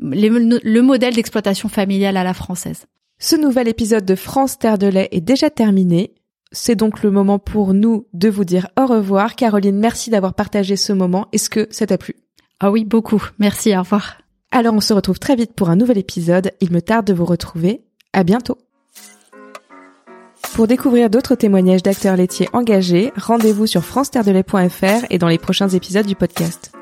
les 0.00 0.28
le 0.28 0.80
modèle 0.80 1.14
d'exploitation 1.14 1.68
familiale 1.68 2.16
à 2.16 2.24
la 2.24 2.34
française. 2.34 2.86
Ce 3.22 3.36
nouvel 3.36 3.68
épisode 3.68 4.06
de 4.06 4.14
France 4.14 4.58
Terre 4.58 4.78
de 4.78 4.86
lait 4.86 5.08
est 5.12 5.20
déjà 5.20 5.50
terminé. 5.50 6.14
C'est 6.52 6.74
donc 6.74 7.02
le 7.02 7.10
moment 7.10 7.38
pour 7.38 7.74
nous 7.74 8.06
de 8.12 8.28
vous 8.28 8.44
dire 8.44 8.68
au 8.78 8.86
revoir. 8.86 9.36
Caroline, 9.36 9.78
merci 9.78 10.10
d'avoir 10.10 10.34
partagé 10.34 10.74
ce 10.76 10.92
moment. 10.92 11.28
Est-ce 11.32 11.48
que 11.48 11.68
ça 11.70 11.86
t'a 11.86 11.96
plu? 11.96 12.16
Ah 12.58 12.70
oui, 12.70 12.84
beaucoup. 12.84 13.22
Merci, 13.38 13.76
au 13.76 13.80
revoir. 13.80 14.18
Alors 14.50 14.74
on 14.74 14.80
se 14.80 14.92
retrouve 14.92 15.20
très 15.20 15.36
vite 15.36 15.52
pour 15.54 15.70
un 15.70 15.76
nouvel 15.76 15.98
épisode. 15.98 16.50
Il 16.60 16.72
me 16.72 16.82
tarde 16.82 17.06
de 17.06 17.14
vous 17.14 17.24
retrouver. 17.24 17.82
À 18.12 18.24
bientôt. 18.24 18.58
Pour 20.54 20.66
découvrir 20.66 21.08
d'autres 21.08 21.36
témoignages 21.36 21.84
d'acteurs 21.84 22.16
laitiers 22.16 22.48
engagés, 22.52 23.12
rendez-vous 23.16 23.68
sur 23.68 23.84
france 23.84 24.10
et 24.12 25.18
dans 25.18 25.28
les 25.28 25.38
prochains 25.38 25.68
épisodes 25.68 26.06
du 26.06 26.16
podcast. 26.16 26.72